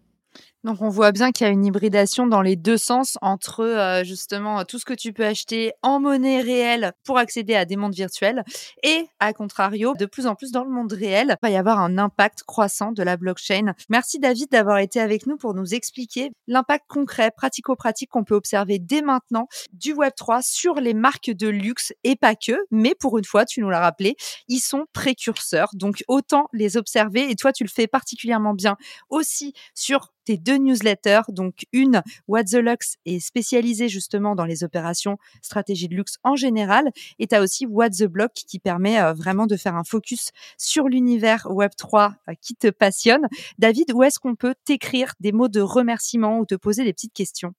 Donc 0.64 0.82
on 0.82 0.88
voit 0.88 1.12
bien 1.12 1.30
qu'il 1.30 1.46
y 1.46 1.50
a 1.50 1.52
une 1.52 1.64
hybridation 1.64 2.26
dans 2.26 2.42
les 2.42 2.56
deux 2.56 2.76
sens 2.76 3.16
entre 3.22 3.60
euh, 3.60 4.02
justement 4.02 4.64
tout 4.64 4.80
ce 4.80 4.84
que 4.84 4.92
tu 4.92 5.12
peux 5.12 5.24
acheter 5.24 5.72
en 5.82 6.00
monnaie 6.00 6.40
réelle 6.40 6.92
pour 7.04 7.16
accéder 7.16 7.54
à 7.54 7.64
des 7.64 7.76
mondes 7.76 7.94
virtuels 7.94 8.42
et 8.82 9.06
à 9.20 9.32
contrario, 9.32 9.94
de 9.98 10.04
plus 10.04 10.26
en 10.26 10.34
plus 10.34 10.50
dans 10.50 10.64
le 10.64 10.70
monde 10.70 10.92
réel, 10.92 11.36
il 11.42 11.46
va 11.46 11.50
y 11.50 11.56
avoir 11.56 11.78
un 11.78 11.96
impact 11.96 12.42
croissant 12.42 12.90
de 12.90 13.04
la 13.04 13.16
blockchain. 13.16 13.72
Merci 13.88 14.18
David 14.18 14.50
d'avoir 14.50 14.78
été 14.78 15.00
avec 15.00 15.26
nous 15.26 15.36
pour 15.36 15.54
nous 15.54 15.74
expliquer 15.74 16.32
l'impact 16.48 16.86
concret, 16.88 17.30
pratico-pratique 17.30 18.10
qu'on 18.10 18.24
peut 18.24 18.34
observer 18.34 18.80
dès 18.80 19.02
maintenant 19.02 19.46
du 19.72 19.94
Web3 19.94 20.42
sur 20.42 20.74
les 20.74 20.94
marques 20.94 21.30
de 21.30 21.48
luxe 21.48 21.92
et 22.02 22.16
pas 22.16 22.34
que, 22.34 22.58
mais 22.72 22.96
pour 22.98 23.18
une 23.18 23.24
fois, 23.24 23.44
tu 23.44 23.60
nous 23.60 23.70
l'as 23.70 23.80
rappelé, 23.80 24.16
ils 24.48 24.60
sont 24.60 24.86
précurseurs. 24.92 25.70
Donc 25.74 26.02
autant 26.08 26.48
les 26.52 26.76
observer 26.76 27.30
et 27.30 27.36
toi 27.36 27.52
tu 27.52 27.62
le 27.62 27.70
fais 27.70 27.86
particulièrement 27.86 28.54
bien 28.54 28.76
aussi 29.08 29.52
sur 29.74 30.10
tes 30.28 30.36
deux 30.36 30.58
newsletters. 30.58 31.22
Donc, 31.30 31.64
une, 31.72 32.02
What 32.26 32.44
the 32.44 32.56
Lux 32.56 32.96
est 33.06 33.18
spécialisée 33.18 33.88
justement 33.88 34.34
dans 34.34 34.44
les 34.44 34.62
opérations 34.62 35.16
stratégie 35.40 35.88
de 35.88 35.94
luxe 35.94 36.18
en 36.22 36.36
général. 36.36 36.90
Et 37.18 37.26
tu 37.26 37.34
as 37.34 37.40
aussi 37.40 37.64
What 37.64 37.90
the 37.90 38.04
Block 38.04 38.32
qui 38.34 38.58
permet 38.58 39.00
euh, 39.00 39.14
vraiment 39.14 39.46
de 39.46 39.56
faire 39.56 39.74
un 39.74 39.84
focus 39.84 40.32
sur 40.58 40.86
l'univers 40.86 41.46
Web3 41.46 42.12
euh, 42.28 42.34
qui 42.42 42.54
te 42.54 42.68
passionne. 42.68 43.26
David, 43.58 43.90
où 43.94 44.02
est-ce 44.02 44.18
qu'on 44.18 44.34
peut 44.34 44.54
t'écrire 44.66 45.14
des 45.18 45.32
mots 45.32 45.48
de 45.48 45.62
remerciement 45.62 46.38
ou 46.38 46.44
te 46.44 46.56
poser 46.56 46.84
des 46.84 46.92
petites 46.92 47.14
questions? 47.14 47.54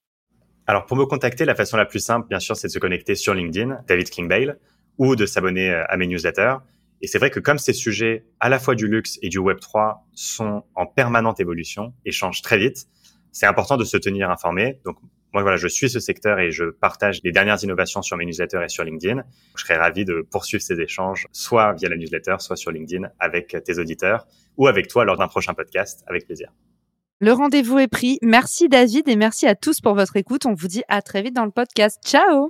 Alors 0.67 0.85
pour 0.85 0.95
me 0.95 1.07
contacter, 1.07 1.45
la 1.45 1.55
façon 1.55 1.75
la 1.75 1.87
plus 1.87 1.99
simple, 1.99 2.27
bien 2.27 2.39
sûr, 2.39 2.55
c'est 2.55 2.67
de 2.67 2.71
se 2.71 2.77
connecter 2.77 3.15
sur 3.15 3.33
LinkedIn, 3.33 3.79
David 3.87 4.11
Kingbale, 4.11 4.59
ou 4.99 5.15
de 5.15 5.25
s'abonner 5.25 5.71
euh, 5.71 5.83
à 5.89 5.97
mes 5.97 6.05
newsletters. 6.05 6.57
Et 7.01 7.07
c'est 7.07 7.17
vrai 7.17 7.29
que 7.29 7.39
comme 7.39 7.57
ces 7.57 7.73
sujets, 7.73 8.25
à 8.39 8.49
la 8.49 8.59
fois 8.59 8.75
du 8.75 8.87
luxe 8.87 9.17
et 9.21 9.29
du 9.29 9.37
Web 9.37 9.59
3, 9.59 10.05
sont 10.13 10.63
en 10.75 10.85
permanente 10.85 11.39
évolution 11.39 11.93
et 12.05 12.11
changent 12.11 12.41
très 12.41 12.57
vite, 12.57 12.87
c'est 13.31 13.45
important 13.45 13.77
de 13.77 13.83
se 13.83 13.97
tenir 13.97 14.29
informé. 14.29 14.79
Donc, 14.85 14.97
moi, 15.33 15.43
voilà, 15.43 15.57
je 15.57 15.67
suis 15.67 15.89
ce 15.89 15.99
secteur 15.99 16.39
et 16.39 16.51
je 16.51 16.65
partage 16.65 17.19
les 17.23 17.31
dernières 17.31 17.63
innovations 17.63 18.01
sur 18.01 18.17
mes 18.17 18.25
newsletters 18.25 18.63
et 18.65 18.69
sur 18.69 18.83
LinkedIn. 18.83 19.23
Je 19.55 19.63
serais 19.63 19.77
ravi 19.77 20.03
de 20.03 20.25
poursuivre 20.29 20.63
ces 20.63 20.81
échanges, 20.81 21.27
soit 21.31 21.73
via 21.73 21.87
la 21.87 21.97
newsletter, 21.97 22.37
soit 22.39 22.55
sur 22.55 22.71
LinkedIn 22.71 23.07
avec 23.19 23.55
tes 23.63 23.77
auditeurs 23.77 24.25
ou 24.57 24.67
avec 24.67 24.87
toi 24.87 25.05
lors 25.05 25.17
d'un 25.17 25.27
prochain 25.27 25.53
podcast, 25.53 26.03
avec 26.07 26.25
plaisir. 26.25 26.51
Le 27.21 27.33
rendez-vous 27.33 27.79
est 27.79 27.87
pris. 27.87 28.17
Merci 28.21 28.69
David 28.69 29.07
et 29.07 29.15
merci 29.15 29.45
à 29.45 29.53
tous 29.53 29.81
pour 29.81 29.93
votre 29.93 30.15
écoute. 30.15 30.45
On 30.45 30.53
vous 30.53 30.67
dit 30.67 30.83
à 30.87 31.01
très 31.01 31.21
vite 31.21 31.35
dans 31.35 31.45
le 31.45 31.51
podcast. 31.51 31.99
Ciao 32.03 32.49